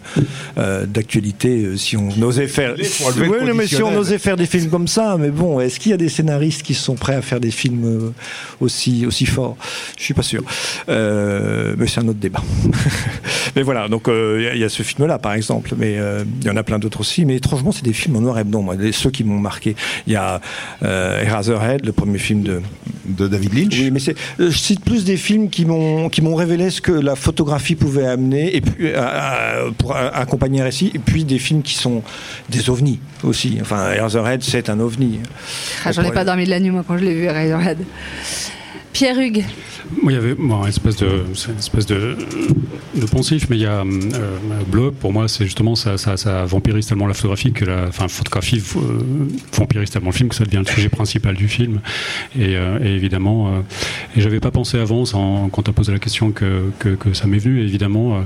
[0.56, 2.74] euh, d'actualité si on osait faire.
[2.78, 5.90] Oui, non, mais si on osait faire des films comme ça, mais bon, est-ce qu'il
[5.90, 8.12] y a des scénaristes qui sont prêts à faire des films
[8.60, 9.56] aussi aussi forts?
[9.98, 10.44] Je suis pas sûr.
[10.86, 12.42] Mais c'est un autre débat.
[13.56, 14.06] mais voilà, donc
[14.38, 16.56] il y a- il y, a ce film-là, par exemple, mais euh, il y en
[16.56, 17.24] a plein d'autres aussi.
[17.24, 19.74] Mais étrangement, c'est des films en noir et blanc, moi, les- ceux qui m'ont marqué.
[20.06, 20.40] Il y a
[20.82, 22.60] euh, Eraserhead, le premier film de
[23.04, 23.74] de David Lynch.
[23.78, 26.80] Oui, mais c'est, euh, je cite plus des films qui m'ont qui m'ont révélé ce
[26.80, 30.98] que la photographie pouvait amener et puis euh, euh, pour euh, accompagner un récit, et
[31.00, 32.02] puis des films qui sont
[32.48, 33.58] des ovnis aussi.
[33.60, 35.18] Enfin, Eraserhead, c'est un ovni.
[35.84, 37.78] Ah, J'en ai pas dormi de la nuit moi quand je l'ai vu Razorhead.
[38.92, 39.44] Pierre Hugues.
[40.04, 42.16] Il y avait une espèce de,
[42.94, 45.96] une poncif, mais il y a euh, pour moi, c'est justement ça,
[46.46, 48.80] vampirise tellement la photographie que la, enfin, photographie euh,
[49.56, 51.80] vampirise tellement le film que ça devient le sujet principal du film.
[52.38, 53.60] Et, euh, et évidemment, euh,
[54.16, 55.04] et j'avais pas pensé avant,
[55.50, 56.70] quand tu as posé la question, que,
[57.12, 57.60] ça m'est venu.
[57.60, 58.20] Et évidemment, euh,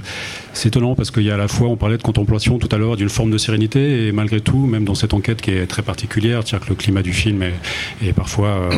[0.53, 2.79] c'est étonnant parce qu'il y a à la fois, on parlait de contemplation tout à
[2.79, 5.83] l'heure, d'une forme de sérénité, et malgré tout, même dans cette enquête qui est très
[5.83, 8.71] particulière, c'est-à-dire que le climat du film est, parfois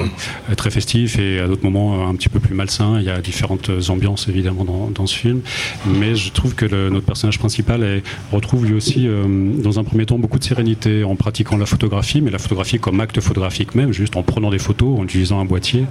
[0.57, 2.78] très festif et à d'autres moments un petit peu plus malsain.
[2.81, 4.65] Il y a différentes ambiances évidemment
[4.95, 5.41] dans, ce film,
[5.87, 8.03] mais je trouve que notre personnage principal
[8.33, 9.25] retrouve lui aussi, euh,
[9.63, 13.01] dans un premier temps, beaucoup de sérénité en pratiquant la photographie, mais la photographie comme
[13.01, 15.85] acte photographique même, juste en prenant des photos, en utilisant un boîtier,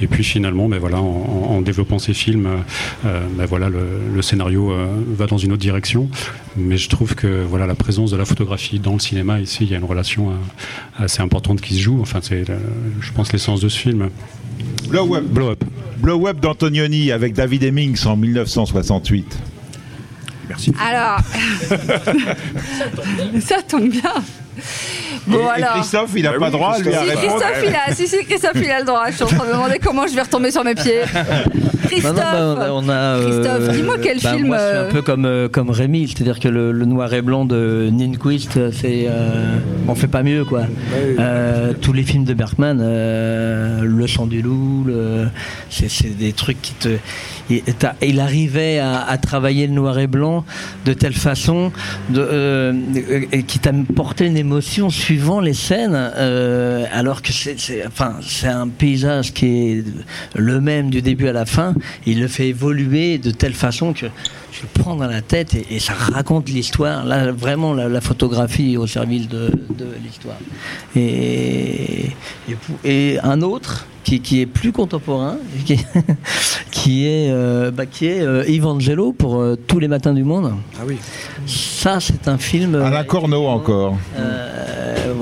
[0.00, 2.48] et puis finalement, ben voilà, en, développant ses films,
[3.04, 6.08] euh, ben voilà, le, scénario euh, va dans une autre direction.
[6.56, 9.70] Mais je trouve que voilà, la présence de la photographie dans le cinéma ici, il
[9.70, 10.32] y a une relation
[10.98, 12.00] assez importante qui se joue.
[12.00, 12.44] Enfin, c'est,
[13.00, 14.08] je pense, l'essence de ce film.
[14.88, 15.24] Blow Up.
[15.24, 15.64] Blow Up.
[15.98, 19.38] Blow Up d'Antonioni avec David Hemmings en 1968.
[20.48, 20.72] Merci.
[20.78, 21.20] Alors,
[23.40, 24.12] ça tombe bien.
[25.26, 25.74] Bon, Et- et alors.
[25.76, 27.20] Christophe, il n'a Bah pas oui, droit lui à Christophe.
[27.20, 27.26] Si.
[27.26, 29.04] Christophe, il a, si, si, Christophe, il a le droit.
[29.08, 31.00] Je suis en train de me demander comment je vais retomber sur mes pieds.
[31.86, 34.46] Christophe, Non, non, bah, on a, on a, euh, Christophe, dis-moi quel bah, film.
[34.48, 37.12] Moi, je suis euh, un peu comme, euh, comme Rémi, c'est-à-dire que le, le noir
[37.14, 39.56] et blanc de Ninquist, c'est, euh,
[39.88, 40.62] on fait pas mieux, quoi.
[41.18, 44.86] Euh, tous les films de Bergman, euh, Le sang du loup,
[45.70, 46.88] c'est, des trucs qui te.
[48.00, 50.44] Il, arrivait à, à travailler le noir et blanc
[50.86, 51.72] de telle façon
[52.08, 57.86] de, euh, euh, qui t'a porté une émotion suivant les scènes, euh, alors que c'est,
[57.86, 59.84] enfin, c'est un paysage qui est
[60.34, 61.74] le même du début à la fin.
[62.06, 64.06] Il le fait évoluer de telle façon que
[64.54, 67.04] tu le prends dans la tête et, et ça raconte l'histoire.
[67.04, 70.36] Là, vraiment, la, la photographie au service de, de l'histoire.
[70.94, 72.04] Et,
[72.48, 75.78] et, pour- et un autre qui, qui est plus contemporain, qui,
[76.70, 80.52] qui est, euh, bah, qui est euh, Evangelo pour euh, tous les matins du monde.
[80.78, 80.98] Ah oui.
[81.46, 82.76] Ça, c'est un film.
[82.76, 83.96] Alain Corneau encore.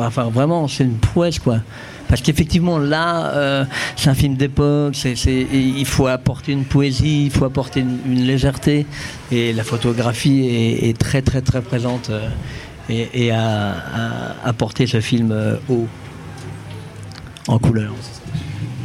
[0.00, 1.58] enfin, vraiment, c'est une prouesse, quoi.
[2.12, 3.64] Parce qu'effectivement, là, euh,
[3.96, 8.84] c'est un film d'époque, il faut apporter une poésie, il faut apporter une, légèreté,
[9.30, 12.28] et la photographie est, très, très, très présente, euh,
[12.90, 15.86] et, et a, a apporté ce film euh, haut,
[17.48, 17.94] en couleur.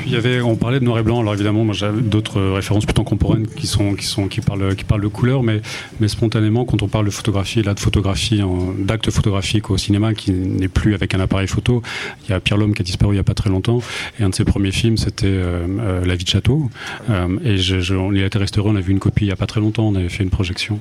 [0.10, 1.20] Il y avait, on parlait de noir et blanc.
[1.20, 4.86] Alors évidemment, moi j'avais d'autres références plus contemporaines qui sont qui sont qui parlent qui
[4.86, 5.62] parlent de couleur, mais
[5.99, 8.41] mais spontanément quand on parle de photographie, là de photographie,
[8.80, 11.82] d'actes photographiques au cinéma qui n'est plus avec un appareil photo.
[12.26, 13.82] Il y a Pierre Lhomme qui a disparu il y a pas très longtemps,
[14.18, 16.70] et un de ses premiers films c'était euh, euh, La vie de château.
[17.10, 19.36] Euh, et je, je- on été restauré, on a vu une copie il y a
[19.36, 20.80] pas très longtemps, on avait fait une projection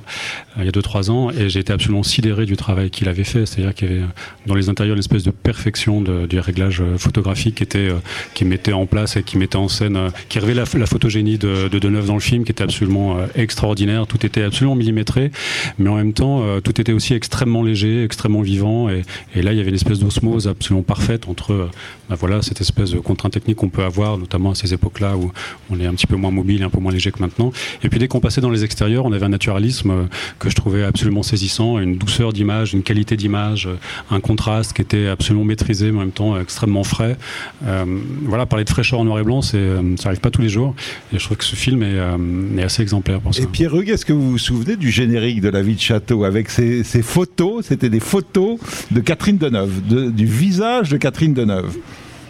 [0.57, 3.09] euh, il y a deux trois ans, et j'ai été absolument sidéré du travail qu'il
[3.09, 3.45] avait fait.
[3.45, 4.07] C'est-à-dire qu'il y avait euh,
[4.45, 7.89] dans les intérieurs une espèce de perfection de- du réglage photographique qui était
[8.33, 11.67] qui mettait en place qui mettait en scène, euh, qui révélait la, la photogénie de,
[11.67, 14.07] de Deneuve dans le film, qui était absolument euh, extraordinaire.
[14.07, 15.31] Tout était absolument millimétré,
[15.77, 18.89] mais en même temps, euh, tout était aussi extrêmement léger, extrêmement vivant.
[18.89, 19.03] Et,
[19.35, 21.69] là, il y avait une espèce d'osmose absolument parfaite entre,
[22.09, 25.31] bah voilà, cette espèce de contrainte technique qu'on peut avoir, notamment à ces époques-là où
[25.69, 27.51] on est un petit peu moins mobile, un peu moins léger que maintenant.
[27.83, 30.07] Et puis dès qu'on passait dans les extérieurs, on avait un naturalisme
[30.39, 33.69] que je trouvais absolument saisissant, une douceur d'image, une qualité d'image,
[34.11, 37.17] un contraste qui était absolument maîtrisé, mais en même temps extrêmement frais.
[37.61, 40.49] Voilà, parler de fraîcheur en noir et blanc, c'est, euh, ça arrive pas tous les
[40.49, 40.75] jours.
[41.13, 42.17] Et je trouve que ce film est, euh,
[42.57, 43.41] est assez exemplaire pour ça.
[43.41, 46.23] Et Pierre Hugues, est-ce que vous vous souvenez du générique de La vie de château
[46.23, 47.65] avec ces photos?
[47.65, 48.59] C'était des photos
[48.91, 51.75] de Catherine Deneuve, de- du visage de Catherine Deneuve.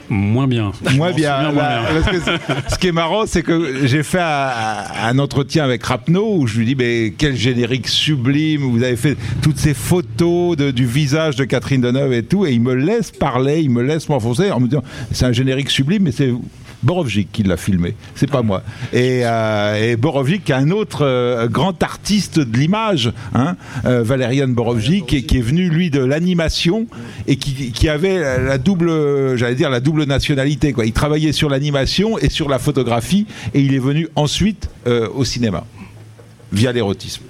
[0.09, 0.71] Moins bien.
[0.95, 1.35] Moins bien.
[1.35, 2.01] souviens moins bien.
[2.01, 2.31] parce que c-
[2.69, 4.51] ce qui est marrant, c'est que j'ai fait un,
[5.03, 9.17] un entretien avec Rapneau où je lui dis mais quel générique sublime Vous avez fait
[9.41, 13.11] toutes ces photos de- du visage de Catherine Deneuve et tout, et il me laisse
[13.11, 16.31] parler, il me laisse m'enfoncer en me disant c'est un générique sublime, mais c'est
[16.87, 18.63] Borovjic qui l'a filmé, c'est pas moi.
[18.93, 19.95] Et, euh,
[20.49, 25.89] un autre euh, grand artiste de l'image, hein, euh, Valérian Borovjic, qui, est venu lui
[25.89, 26.87] de l'animation
[27.27, 30.73] et qui, avait la, double, j'allais dire la double nationalité.
[30.85, 35.25] Il travaillait sur l'animation et sur la photographie, et il est venu ensuite euh, au
[35.25, 35.65] cinéma
[36.53, 37.23] via l'érotisme.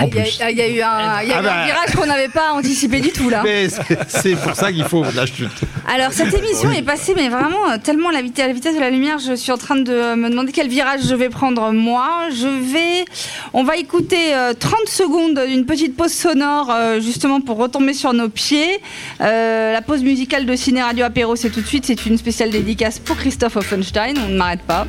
[0.00, 1.54] Il y, a- il y a eu un, il y a Ah eu bah.
[1.62, 3.42] un virage qu'on n'avait pas anticipé du tout là.
[3.44, 3.68] Mais
[4.08, 5.50] c'est- pour ça qu'il faut de la chute.
[5.94, 8.74] Alors cette émission est passée, mais vraiment euh, tellement à la vitesse, à la vitesse
[8.74, 11.28] de la lumière, je suis en train de euh, me demander quel virage je vais
[11.28, 12.28] prendre moi.
[12.30, 13.04] Je vais,
[13.52, 18.12] on va écouter euh, 30 secondes d'une petite pause sonore euh, justement pour retomber sur
[18.14, 18.80] nos pieds.
[19.20, 22.50] Euh, la pause musicale de Ciné Radio Apéro, c'est tout de suite, c'est une spéciale
[22.50, 24.14] dédicace pour Christophe Offenstein.
[24.26, 24.86] On ne m'arrête pas.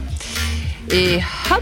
[0.92, 1.18] Et
[1.52, 1.62] hop.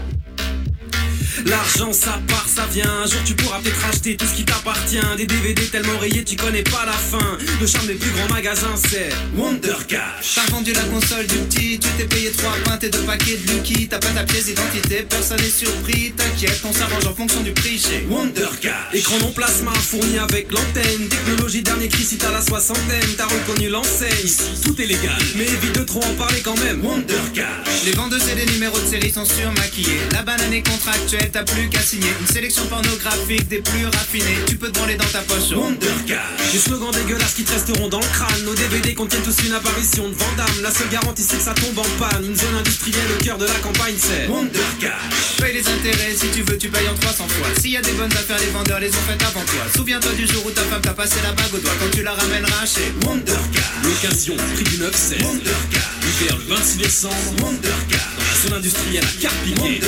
[1.46, 2.90] L'argent ça part, ça vient.
[3.04, 5.00] Un jour tu pourras peut-être acheter tout ce qui t'appartient.
[5.16, 7.38] Des DVD tellement rayés, tu connais pas la fin.
[7.60, 10.34] Le charme des plus grands magasins, c'est Wonder Cash.
[10.36, 13.52] T'as vendu la console du petit, tu t'es payé trois pintes et deux paquets de
[13.52, 13.88] Lucky.
[13.88, 16.12] T'as pas ta pièce d'identité, personne n'est surpris.
[16.16, 18.72] T'inquiète, on s'arrange en fonction du prix chez Wonder Cash.
[18.92, 21.08] Écran non plasma fourni avec l'antenne.
[21.08, 23.10] Technologie dernier cri si t'as la soixantaine.
[23.16, 24.30] T'as reconnu l'enseigne.
[24.64, 25.18] Tout est légal.
[25.36, 26.84] Mais évite de trop en parler quand même.
[26.84, 27.84] Wonder Cash.
[27.84, 30.00] Les vendeuses et les numéros de série sont surmaquillés.
[30.12, 32.10] La banane est contractuelle, t'as plus qu'à signer.
[32.20, 34.38] Une sélection pornographique des plus raffinés.
[34.46, 35.52] Tu peux te branler dans ta poche.
[35.54, 36.52] Wonder Cash.
[36.52, 38.44] Des slogans dégueulasses qui te resteront dans le crâne.
[38.44, 40.62] Nos DVD contiennent tous une apparition de Vandame.
[40.62, 42.24] La seule garantie c'est que ça tombe en panne.
[42.24, 45.38] Une zone industrielle au cœur de la campagne, c'est Wonder Cash.
[45.38, 47.48] Paye les intérêts si tu veux, tu payes en 300 fois.
[47.60, 49.62] S'il y a des bonnes affaires, les vendeurs les ont faites avant toi.
[49.76, 52.12] Souviens-toi du jour où ta femme t'a passé la bague au doigt quand tu la
[52.12, 53.62] ramèneras chez Wonder Cash.
[53.82, 55.82] L'occasion, prix du 9 c'est Wonder Cash.
[56.02, 58.00] L'hiver le 26 décembre, Wonder Cash.
[58.18, 59.80] Dans la zone industrielle à Carpinier.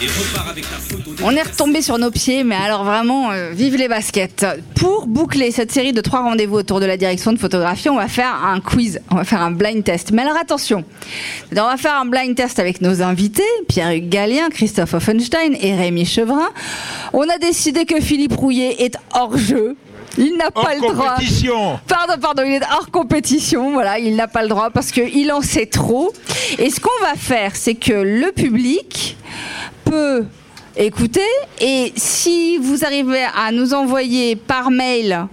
[0.00, 0.83] Et repars avec ta.
[1.22, 4.44] On est retombé sur nos pieds, mais alors vraiment, euh, vive les baskets.
[4.74, 8.08] Pour boucler cette série de trois rendez-vous autour de la direction de photographie, on va
[8.08, 10.12] faire un quiz, on va faire un blind test.
[10.12, 10.84] Mais alors attention,
[11.52, 16.04] on va faire un blind test avec nos invités, Pierre-Hugues Gallien, Christophe Offenstein et Rémi
[16.04, 16.50] Chevrin.
[17.12, 19.76] On a décidé que Philippe Rouillet est hors jeu.
[20.18, 21.16] Il n'a pas le droit.
[21.88, 23.72] Pardon, pardon, il est hors compétition.
[23.72, 26.12] Voilà, il n'a pas le droit parce qu'il en sait trop.
[26.58, 29.16] Et ce qu'on va faire, c'est que le public
[29.84, 30.24] peut
[30.76, 31.20] écouter.
[31.60, 35.26] Et si vous arrivez à nous envoyer par mail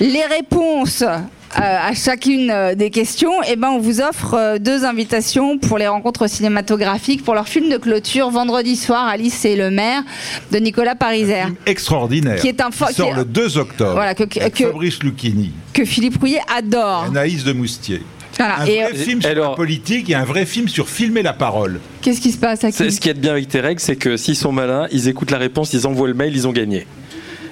[0.00, 1.18] les réponses euh,
[1.58, 5.86] à chacune euh, des questions, eh ben on vous offre euh, deux invitations pour les
[5.86, 10.02] rencontres cinématographiques pour leur film de clôture vendredi soir Alice et le maire
[10.50, 11.42] de Nicolas Pariser.
[11.66, 12.40] Extraordinaire.
[12.40, 13.92] Qui est un Qui sort qui est- le 2 octobre.
[13.92, 17.04] Voilà, que- avec que- Fabrice Lucchini, que Philippe Rouillet adore.
[17.08, 18.00] Anaïs de Moustier.
[18.38, 21.22] Voilà, Un et, vrai euh, film sur la politique et un vrai film sur filmer
[21.22, 21.80] la parole.
[22.00, 24.16] Qu'est-ce qui se passe à C'est- Ce qui est bien avec tes règles, c'est que
[24.16, 26.86] s'ils sont malins, ils écoutent la réponse, ils envoient le mail, ils ont gagné.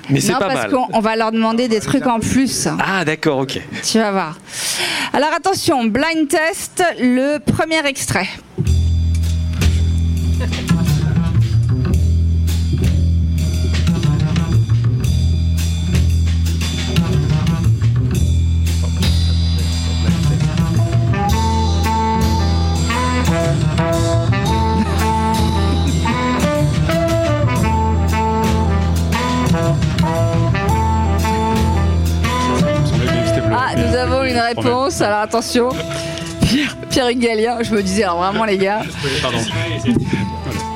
[0.09, 0.71] Mais c'est pas parce mal.
[0.73, 2.67] qu'on on va leur demander des trucs en plus.
[2.85, 3.61] Ah d'accord, ok.
[3.85, 4.39] Tu vas voir.
[5.13, 8.27] Alors attention, blind test, le premier extrait.
[34.55, 35.01] Réponse.
[35.01, 35.71] Alors attention.
[36.43, 37.29] Pierre, Pierre Hugues
[37.63, 38.83] je me disais, alors vraiment les gars.
[39.23, 39.39] Pardon.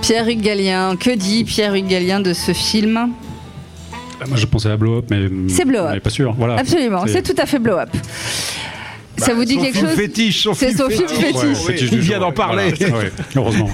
[0.03, 3.11] Pierre Hugues que dit Pierre Hugues de ce film?
[4.29, 5.29] Moi, je pensais à Blow Up, mais.
[5.49, 5.91] C'est Blow Up.
[5.95, 6.35] mais pas sûr.
[6.39, 6.57] Voilà.
[6.57, 7.91] Absolument, c'est tout à fait blow up.
[9.25, 11.19] Ça vous dit quelque chose fétiche, son C'est son film fétiche.
[11.27, 11.43] fétiche.
[11.43, 12.73] Ouais, fétiche Il du vient d'en parler.
[12.79, 13.71] voilà, ouais, heureusement.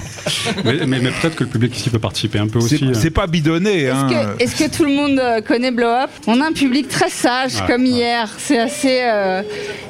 [0.65, 2.77] mais mais- mais peut-être que le public ici peut participer un peu aussi.
[2.93, 3.83] C'est c'est pas bidonné.
[3.83, 4.33] Est-ce Hein.
[4.37, 6.09] que, est-ce que tout le monde euh, connaît Blow Up?
[6.27, 8.29] On a un public très sage Ouais, comme hier.
[8.37, 9.41] C'est assez, euh,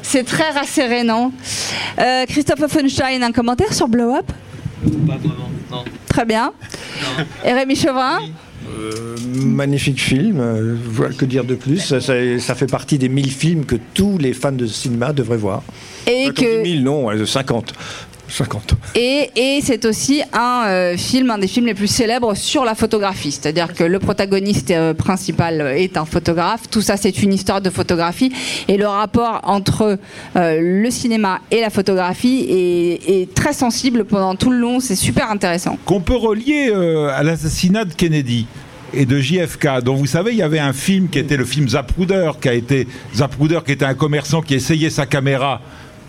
[0.01, 1.31] c'est très rassérénant.
[1.99, 4.25] Euh, Christophe Offenstein, un commentaire sur Blow Up?
[4.27, 5.83] Pas vraiment, non.
[6.09, 6.51] Très bien.
[7.45, 8.19] Et Rémi Chauvin?
[8.79, 11.79] Euh, magnifique film, euh, voilà, que dire de plus?
[11.79, 15.37] Ça, ça- ça fait partie des 1000 films que tous les fans de cinéma devraient
[15.37, 15.63] voir.
[16.07, 17.73] Et Quand que- dit 1000, non, ouais, 50.
[18.31, 18.73] 50.
[18.95, 22.75] Et, et c'est aussi un euh, film, un des films les plus célèbres sur la
[22.75, 23.31] photographie.
[23.31, 26.61] C'est-à-dire que le protagoniste euh, principal est un photographe.
[26.69, 28.31] Tout ça, c'est une histoire de photographie.
[28.67, 29.97] Et le rapport entre
[30.35, 34.79] euh, le cinéma et la photographie est, est très sensible pendant tout le long.
[34.79, 35.77] C'est super intéressant.
[35.85, 36.71] Qu'on peut relier
[37.13, 38.45] à l'assassinat de Kennedy
[38.93, 39.81] et de JFK.
[39.83, 42.53] dont vous savez, il y avait un film qui était le film Zapruder, qui a
[42.53, 45.61] été Zapruder, qui était un commerçant qui essayait sa caméra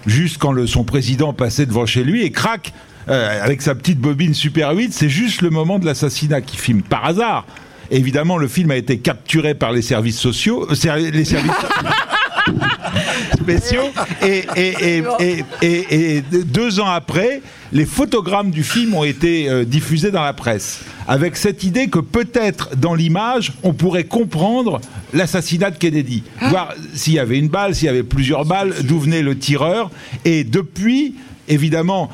[0.07, 2.73] juste quand le- son président passait devant chez lui et crac
[3.09, 6.83] euh, avec sa petite bobine Super 8, c'est juste le moment de l'assassinat qui filme
[6.83, 7.45] par hasard.
[7.91, 11.51] Évidemment, le film a été capturé par les services sociaux, euh, les services
[13.41, 13.91] spéciaux.
[14.23, 17.43] Et, et- et- et- et- et deux ans après,
[17.73, 20.81] les photogrammes du film ont été euh, diffusés dans la presse.
[21.09, 24.81] Avec cette idée que peut-être dans l'image, on pourrait comprendre
[25.13, 26.23] l'assassinat de Kennedy.
[26.49, 29.91] Voir s'il y avait une balle, s'il y avait plusieurs balles, d'où venait le tireur.
[30.25, 31.17] Et depuis,
[31.49, 32.09] évidemment,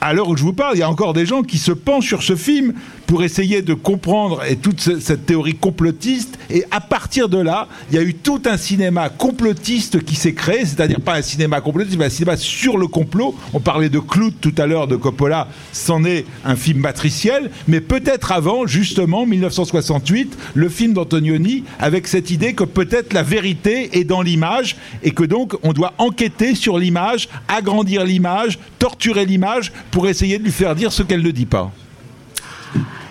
[0.00, 2.08] à l'heure où je vous parle, il y a encore des gens qui se penchent
[2.08, 2.74] sur ce film
[3.10, 6.38] pour essayer de comprendre toute ce- cette théorie complotiste.
[6.48, 10.32] Et à partir de là, il y a eu tout un cinéma complotiste qui s'est
[10.32, 13.34] créé, c'est-à-dire pas un cinéma complotiste, mais un cinéma sur le complot.
[13.52, 17.80] On parlait de Clout tout à l'heure, de Coppola, c'en est un film matriciel, mais
[17.80, 24.04] peut-être avant, justement, 1968, le film d'Antonioni, avec cette idée que peut-être la vérité est
[24.04, 30.06] dans l'image et que donc on doit enquêter sur l'image, agrandir l'image, torturer l'image pour
[30.08, 31.72] essayer de lui faire dire ce qu'elle ne dit pas.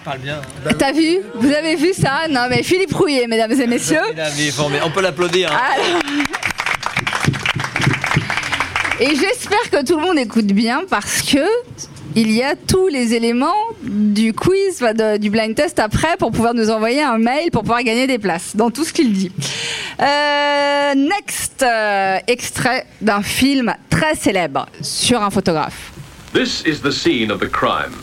[0.04, 0.42] Parle bien.
[0.78, 4.00] T'as vu Vous avez vu ça Non, mais Philippe Rouillet, mesdames et messieurs.
[4.38, 4.80] Il formé.
[4.84, 5.52] On peut l'applaudir.
[5.52, 5.60] hein.
[5.76, 6.02] Alors-
[9.02, 11.40] Et j'espère que tout le monde écoute bien parce que
[12.16, 16.32] il y a tous les éléments du quiz, enfin, de- du blind test après pour
[16.32, 19.32] pouvoir nous envoyer un mail pour pouvoir gagner des places dans tout ce qu'il dit.
[20.02, 25.92] Euh, next, euh, extrait d'un film très célèbre sur un photographe.
[26.34, 27.94] This is the scene of the crime.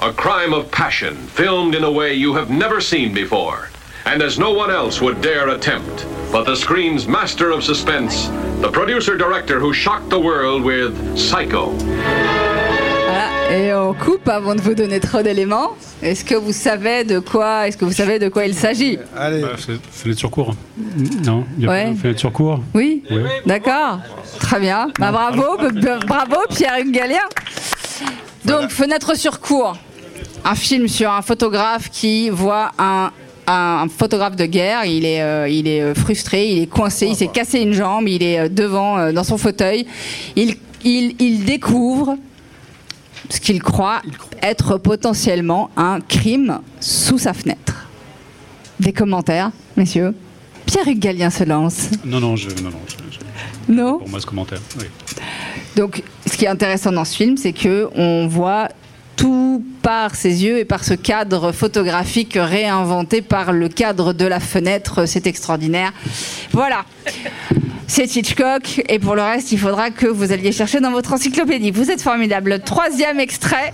[0.00, 3.68] A crime of passion, filmed in a way you have never seen before,
[4.06, 6.04] and as no one else would dare attempt.
[6.32, 8.28] But the screen's master of suspense,
[8.60, 11.70] the producer director who shocked the world with Psycho.
[13.06, 15.76] Voilà, et on coupe avant de vous donner trop d'éléments.
[16.02, 18.98] Est-ce que vous savez de quoi Est-ce que vous savez de quoi il s'agit?
[19.16, 19.42] Allez.
[19.42, 20.54] Bah, fenêtre sur cours.
[21.24, 21.84] Non, il y a Ouais.
[21.84, 22.60] pas de fenêtre sur cours.
[22.74, 23.04] Oui.
[23.10, 23.22] Ouais.
[23.46, 24.00] D'accord.
[24.40, 24.88] Très bien.
[24.98, 25.56] Bah, bravo,
[26.06, 27.20] bravo Pierre-Hugues Galien.
[28.44, 29.76] Donc, Fenêtre sur cours.
[30.44, 33.10] Un film sur un photographe qui voit un,
[33.46, 34.84] un photographe de guerre.
[34.84, 38.06] Il est, euh, il est euh, frustré, il est coincé, il s'est cassé une jambe,
[38.08, 39.86] il est euh, devant euh, dans son fauteuil.
[40.36, 42.16] Il, il, il découvre
[43.30, 44.02] ce qu'il croit
[44.42, 47.86] être potentiellement un crime sous sa fenêtre.
[48.80, 50.14] Des commentaires, messieurs
[50.66, 51.88] Pierre-Hugues Gallien se lance.
[52.04, 54.60] Non, non, je, non, non, je- je- Non pour moi ce commentaire.
[54.78, 54.84] Oui.
[55.76, 58.68] Donc, ce qui est intéressant dans ce film, c'est que on voit
[59.16, 64.40] tout par ses yeux et par ce cadre photographique réinventé par le cadre de la
[64.40, 65.06] fenêtre.
[65.06, 65.92] C'est extraordinaire.
[66.52, 66.84] Voilà.
[67.86, 68.82] C'est Hitchcock.
[68.88, 71.70] Et pour le reste, il faudra que vous alliez chercher dans votre encyclopédie.
[71.70, 72.60] Vous êtes formidable.
[72.60, 73.72] Troisième extrait.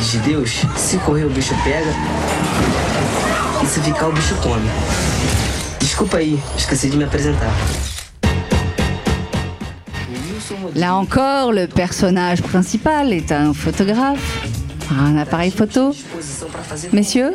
[0.00, 1.92] Cidade de Deus, se correr o bicho pega.
[3.62, 4.68] E se ficar o bicho come.
[5.80, 7.50] Desculpa aí, esqueci de me apresentar.
[10.74, 14.46] Là encore, le personnage principal est un photographe,
[14.90, 15.94] un appareil photo.
[16.92, 17.34] Messieurs,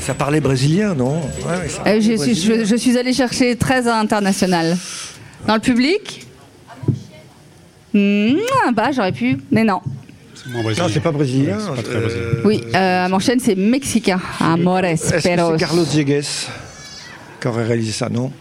[0.00, 1.20] Ça parlait brésilien, non?
[1.20, 4.76] Ouais, euh, je, suis, je- je suis allée chercher très international.
[5.46, 6.26] Dans le public?
[7.94, 8.36] Hmm,
[8.74, 9.80] Bah, j'aurais pu, mais non.
[10.48, 11.58] Non, c'est pas brésilien.
[11.58, 12.26] C'est pas très euh, brésilien.
[12.44, 14.20] Oui, euh, à mon chaîne, c'est mexicain.
[14.40, 14.82] Amores
[15.22, 15.52] Perros.
[15.52, 16.22] c'est Carlos Diegues
[17.44, 18.32] qui aurait réalisé ça, non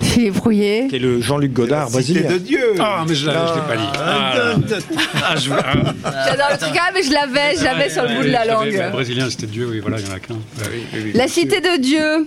[0.00, 0.86] Philippe Rouillet.
[0.88, 2.30] Qui est le Jean-Luc Godard Cité brésilien.
[2.30, 3.88] de Dieu Ah, mais je l'avais, je l'ai pas dit.
[3.94, 5.74] Ah, ah,
[6.04, 6.26] ah.
[6.26, 8.72] J'adore le truc, ah, mais je l'avais, je l'avais sur le bout de la langue.
[8.72, 10.36] Le brésilien, c'était Dieu, oui, voilà, il y en a qu'un.
[10.58, 11.12] Ah oui, oui, oui.
[11.14, 12.26] La cité de Dieu.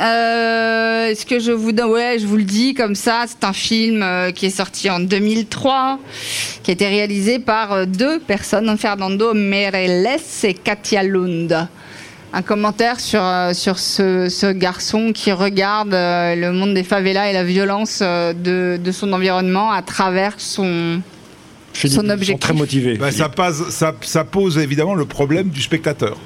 [0.00, 3.24] Euh, Est-ce que je vous donne Ouais, je vous le dis comme ça.
[3.26, 5.98] C'est un film euh, qui est sorti en 2003,
[6.62, 11.66] qui a été réalisé par euh, deux personnes, Fernando Meirelles et Katia Lund.
[12.32, 17.28] Un commentaire sur, euh, sur ce, ce garçon qui regarde euh, le monde des favelas
[17.30, 21.00] et la violence euh, de, de son environnement à travers son,
[21.72, 22.38] Philippe, son ils sont objectif.
[22.40, 22.96] très motivés.
[22.98, 26.16] Bah, ça, passe, ça, ça pose évidemment le problème du spectateur.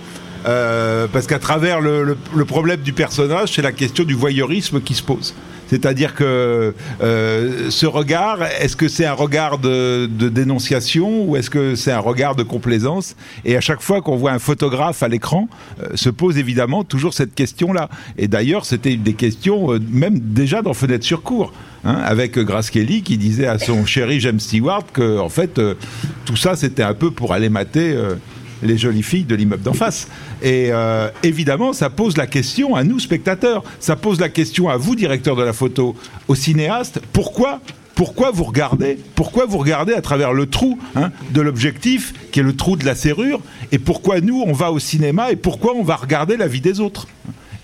[0.47, 2.17] Euh, parce qu'à travers le,
[2.47, 5.35] problème du personnage, c'est la question du voyeurisme qui se pose.
[5.67, 11.75] C'est-à-dire que euh, ce regard, est-ce que c'est un regard de, dénonciation ou est-ce que
[11.75, 13.17] c'est un regard de complaisance?
[13.47, 15.49] Et à chaque fois qu'on voit un photographe à l'écran,
[15.83, 17.89] euh, se pose évidemment toujours cette question-là.
[18.19, 22.69] Et d'ailleurs, c'était une des questions, même déjà dans Fenêtre sur cour, hein, avec Grace
[22.69, 25.59] Kelly qui disait à son chéri James Stewart que, en fait,
[26.27, 27.97] tout ça, c'était un peu pour aller mater.
[28.65, 30.09] Les jolies filles de l'immeuble d'en face.
[30.43, 33.63] Et euh, évidemment, ça pose la question à nous, spectateurs.
[33.79, 35.95] Ça pose la question à vous, directeur de la photo,
[36.29, 37.01] aux cinéastes.
[37.13, 37.61] Pourquoi
[38.33, 42.57] vous regardez Pourquoi vous regardez à travers le trou hein, de l'objectif, qui est le
[42.57, 43.41] trou de la serrure
[43.71, 46.81] Et pourquoi nous, on va au cinéma et pourquoi on va regarder la vie des
[46.81, 47.07] autres?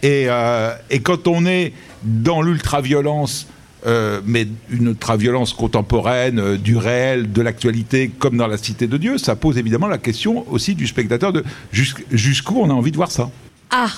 [0.03, 1.73] Et, euh, et quand on est
[2.03, 3.47] dans l'ultra-violence,
[3.87, 8.97] euh, mais une ultra-violence contemporaine, euh, du réel, de l'actualité, comme dans la Cité de
[8.97, 12.91] Dieu, ça pose évidemment la question aussi du spectateur de jusqu'- jusqu'où on a envie
[12.93, 13.31] de voir ça.
[13.71, 13.89] Ah,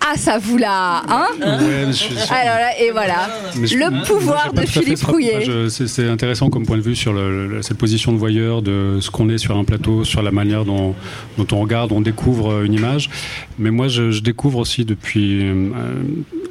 [0.00, 1.84] ah, ça vous l'a, hein Ouais,
[2.30, 5.46] Alors là, et voilà, le pouvoir de Philippe Rouillet.
[5.68, 9.10] C'est intéressant comme point de vue sur le- le- cette position de voyeur, de ce
[9.10, 10.94] qu'on est sur un plateau, sur la manière dont,
[11.38, 13.10] dont on regarde, on découvre euh, une image.
[13.58, 15.70] Mais moi, je, je découvre aussi depuis euh,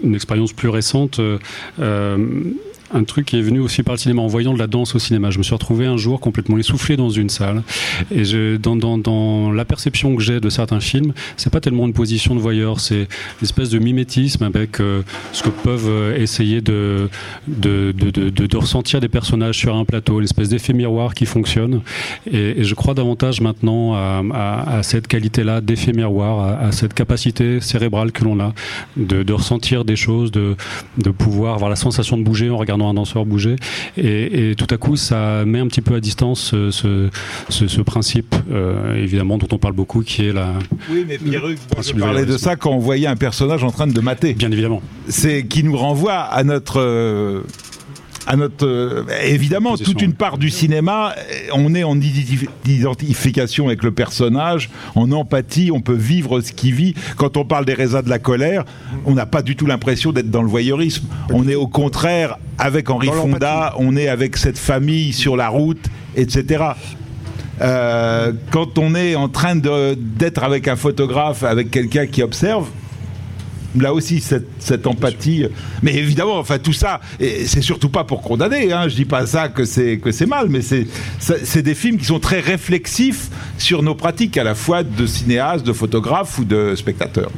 [0.04, 1.20] une expérience plus récente.
[1.20, 2.28] euh,
[2.96, 5.00] un truc qui est venu aussi par le cinéma en voyant de la danse au
[5.00, 5.30] cinéma.
[5.30, 7.64] Je me suis retrouvé un jour complètement essoufflé dans une salle
[8.12, 8.24] et
[8.58, 12.80] dans, la perception que j'ai de certains films, c'est pas tellement une position de voyeur,
[12.80, 17.10] c'est une espèce de mimétisme avec euh, ce que peuvent euh, essayer de,
[18.56, 21.82] ressentir des personnages sur un plateau, une espèce d'effet miroir qui fonctionne.
[22.32, 28.24] Et, je crois davantage maintenant à, cette qualité-là d'effet miroir, à, cette capacité cérébrale que
[28.24, 28.54] l'on a
[28.96, 30.56] de, de ressentir des choses, de,
[30.98, 33.56] de pouvoir avoir la sensation de bouger en regardant un danseur bouger.
[33.98, 37.10] Et, et tout à coup, ça met un petit peu à distance ce, ce,
[37.50, 40.54] ce- ce principe, euh, évidemment, dont on parle beaucoup, qui est la.
[40.92, 44.00] Oui, mais Pierruc, je parlais de ça quand on voyait un personnage en train de
[44.02, 44.34] mater.
[44.34, 44.82] Bien évidemment.
[45.08, 47.44] C'est qui nous renvoie à notre.
[48.28, 53.68] À notre euh, évidemment toute une part du cinéma euh, on est en identi- identification
[53.68, 56.96] avec le personnage en empathie on peut vivre ce qu'il vit.
[57.18, 58.66] Quand on parle des raisins de la colère
[59.06, 61.06] on n'a pas du tout l'impression d'être dans le voyeurisme.
[61.30, 65.86] On est au contraire avec Henri Fonda on est avec cette famille sur la route
[66.16, 66.64] etc
[67.62, 72.68] euh, quand on est en train d'être avec un photographe, avec quelqu'un qui observe,
[73.82, 75.46] là aussi cette, cette empathie.
[75.84, 78.72] Mais évidemment, enfin tout ça, c'est surtout pas pour condamner.
[78.74, 82.06] Hein, je dis pas ça que c'est que c'est mal, mais c'est des films qui
[82.06, 86.74] sont très réflexifs sur nos pratiques, à la fois de cinéastes, de photographes ou de
[86.76, 87.32] spectateurs.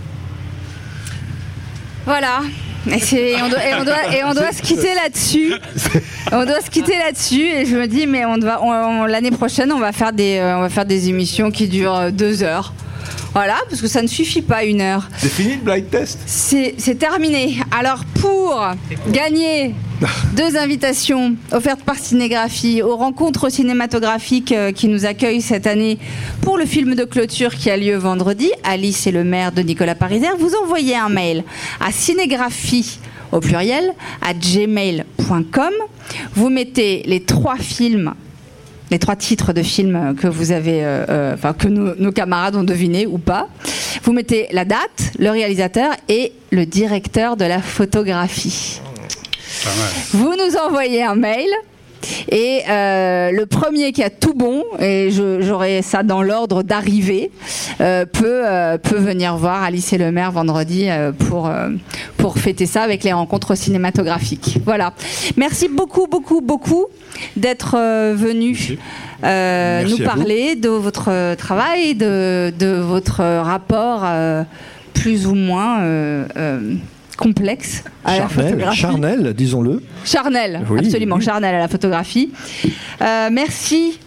[2.05, 2.41] Voilà,
[2.87, 5.51] Et, on doit, et on doit- et on doit se quitter là-dessus.
[6.31, 7.41] On doit se quitter là-dessus.
[7.45, 8.71] Et je me dis, mais on doit, on-
[9.01, 12.11] on- l'année prochaine, on va faire des, euh, on va faire des émissions qui durent
[12.13, 12.73] deux heures.
[13.33, 15.07] Voilà, parce que ça ne suffit pas une heure.
[15.17, 17.57] C'est fini le blind test C'est terminé.
[17.77, 18.59] Alors pour
[19.09, 19.75] gagner
[20.35, 25.97] deux invitations offertes par Cinégraphie aux rencontres cinématographiques euh, qui nous accueillent cette année
[26.41, 29.95] pour le film de clôture qui a lieu vendredi, Alice et le maire de Nicolas
[29.95, 31.43] Pariser, vous envoyez un mail
[31.79, 32.99] à cinégraphie
[33.31, 35.73] au pluriel à gmail.com.
[36.35, 38.13] Vous mettez les trois films
[38.91, 42.55] les trois titres de films que vous avez, euh, euh, enfin que nos, nos camarades
[42.55, 43.49] ont deviné ou pas.
[44.03, 48.81] Vous mettez la date, le réalisateur et le directeur de la photographie.
[50.13, 51.47] Vous nous envoyez un mail.
[52.31, 57.31] Et euh, le premier qui a tout bon, et j'aurai ça dans l'ordre d'arrivée,
[57.79, 61.69] peut, euh, peut venir voir Alice et le maire vendredi euh, pour, euh,
[62.17, 64.59] pour fêter ça avec les rencontres cinématographiques.
[64.65, 64.93] Voilà.
[65.37, 66.85] Merci beaucoup, beaucoup, beaucoup
[67.35, 68.77] d'être euh, venu
[69.23, 70.03] euh, nous vous.
[70.03, 74.43] parler de votre travail, de, de votre rapport euh,
[74.93, 76.73] plus ou moins euh, euh,
[77.17, 78.77] complexe à la Charnel, photographie.
[78.79, 79.83] charnel, disons-le.
[80.05, 81.23] Charnel, Oui, absolument, oui.
[81.23, 82.31] charnel à la photographie.
[83.01, 83.99] Euh, merci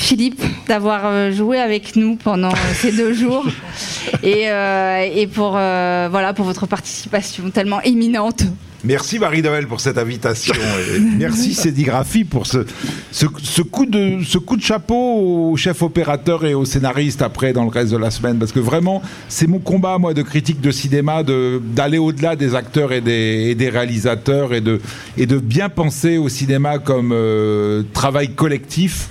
[0.00, 3.44] Philippe d'avoir euh, joué avec nous pendant ces deux jours
[4.22, 8.44] et, euh, et pour, euh, voilà, pour votre participation tellement éminente.
[8.84, 10.54] Merci Marie-Noël pour cette invitation.
[10.54, 12.64] Et merci Cédigraphie pour ce,
[13.10, 17.52] ce, ce coup de, ce coup de chapeau au chef opérateur et au scénariste après
[17.52, 18.38] dans le reste de la semaine.
[18.38, 22.54] Parce que vraiment, c'est mon combat, moi, de critique de cinéma, de- d'aller au-delà des
[22.54, 24.80] acteurs et des, et des réalisateurs et de,
[25.16, 29.08] et de bien penser au cinéma comme euh, travail collectif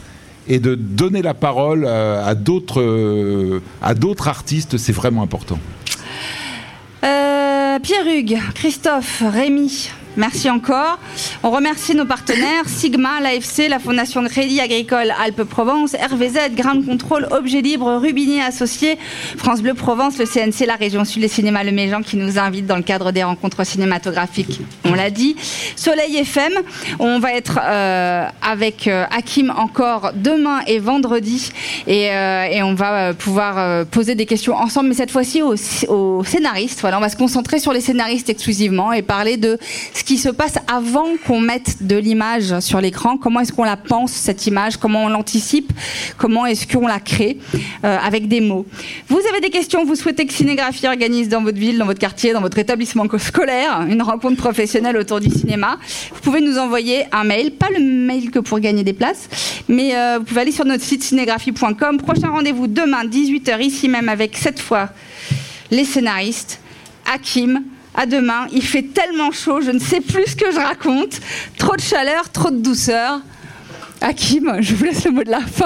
[0.47, 5.59] et de donner la parole euh, à d'autres euh, à d'autres artistes, c'est vraiment important.
[7.03, 10.99] Euh, Pierre Hugues, Christophe, Rémi, merci encore.
[11.43, 17.61] On remercie nos partenaires Sigma, l'AFC, la Fondation Crédit Agricole Alpes-Provence, RVZ, Ground Control, Objet
[17.61, 18.97] Libre, Rubinier Associés,
[19.37, 22.65] France Bleu Provence, le CNC, la région Sud, les cinémas Le Méjean qui nous invitent
[22.65, 24.59] dans le cadre des rencontres cinématographiques.
[24.85, 25.35] On l'a dit.
[25.75, 26.53] Soleil FM,
[26.99, 31.51] on va être euh, avec euh, Hakim encore demain et vendredi
[31.85, 35.55] et, euh, on va pouvoir poser des questions ensemble, mais cette fois-ci aux,
[36.23, 36.83] scénaristes.
[36.83, 39.57] On va se concentrer sur les scénaristes exclusivement et parler de
[39.93, 43.17] ce qui se passe avant qu'on mette de l'image sur l'écran.
[43.17, 44.77] Comment est-ce qu'on la pense cette image?
[44.77, 45.73] Comment on l'anticipe?
[46.17, 47.37] Comment est-ce qu'on la crée?
[47.83, 48.65] Euh, avec des mots
[49.09, 49.83] Vous avez des questions?
[49.83, 53.85] Vous souhaitez que Cinégraphie organise dans votre ville, dans votre quartier, dans votre établissement scolaire
[53.89, 55.77] une rencontre professionnelle autour du cinéma?
[56.13, 59.27] Vous pouvez nous envoyer un mail, pas le mail que pour gagner des places,
[59.67, 61.97] mais euh, vous pouvez aller sur notre site cinégraphie.com.
[61.97, 64.87] Prochain rendez-vous demain 18h ici même avec cette fois
[65.69, 66.61] les scénaristes,
[67.05, 67.61] Hakim.
[67.99, 71.19] À demain, il fait tellement chaud, je ne sais plus ce que je raconte.
[71.57, 73.21] Trop de chaleur, trop de douceur.
[74.01, 75.65] Hakim, je vous laisse le mot de la fin.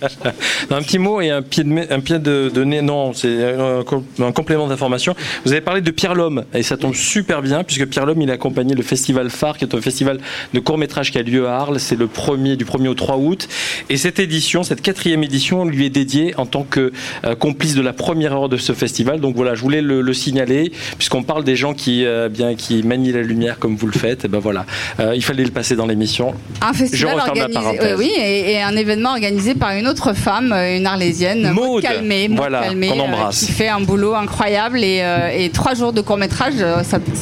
[0.70, 2.82] un petit mot et un pied de, un pied de, de nez.
[2.82, 5.14] Non, c'est un, com- un complément d'information.
[5.44, 8.30] Vous avez parlé de Pierre Lhomme et ça tombe super bien puisque Pierre Lhomme il
[8.30, 10.18] a accompagné le festival phare qui est un festival
[10.52, 11.78] de court métrage qui a lieu à Arles.
[11.80, 13.48] C'est le premier du 1er au 3 août
[13.88, 16.92] et cette édition, cette quatrième édition, lui est dédiée en tant que
[17.24, 19.20] euh, complice de la première heure de ce festival.
[19.20, 22.82] Donc voilà, je voulais le, le signaler puisqu'on parle des gens qui euh, bien qui
[22.82, 24.24] manient la lumière comme vous le faites.
[24.24, 24.66] Et ben voilà,
[24.98, 26.34] Euh, il fallait le passer dans l'émission.
[26.60, 27.96] Un Je festival organisé, parenthèse.
[27.98, 31.82] oui, et, et un événement organisé par une autre femme, euh, une arlésienne, Maud.
[31.82, 33.40] Calmé, Maud Voilà, Calmé, euh, embrasse.
[33.44, 36.54] qui fait un boulot incroyable et, euh, et trois jours de court métrage,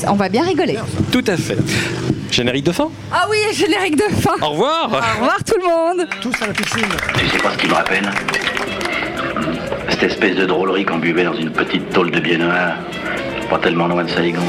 [0.09, 0.77] on va bien rigoler.
[1.13, 1.59] Tout à fait.
[2.31, 2.89] Générique de fin?
[3.13, 4.35] Ah oui, générique de fin.
[4.43, 4.85] Au revoir.
[4.93, 6.07] Au revoir tout le monde.
[6.21, 6.85] Tous à la piscine.
[7.19, 8.11] Tu sais pas ce qu'il me rappelle
[9.89, 12.75] Cette espèce de drôlerie qu'on buvait dans une petite tôle de biais noir,
[13.49, 14.43] pas tellement loin de Saigon.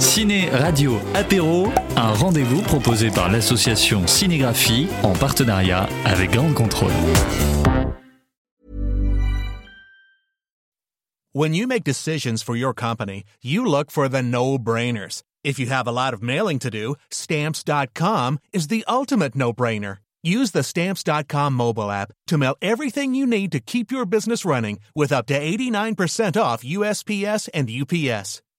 [0.00, 6.92] Ciné, radio, apéro, un rendez-vous proposé par l'association Cinégraphie en partenariat avec Grande Contrôle.
[11.32, 15.22] When you make decisions for your company, you look for the no-brainers.
[15.44, 19.98] If you have a lot of mailing to do, stamps.com is the ultimate no-brainer.
[20.22, 24.78] Use the stamps.com mobile app to mail everything you need to keep your business running
[24.94, 28.42] with up to 89% off USPS and UPS.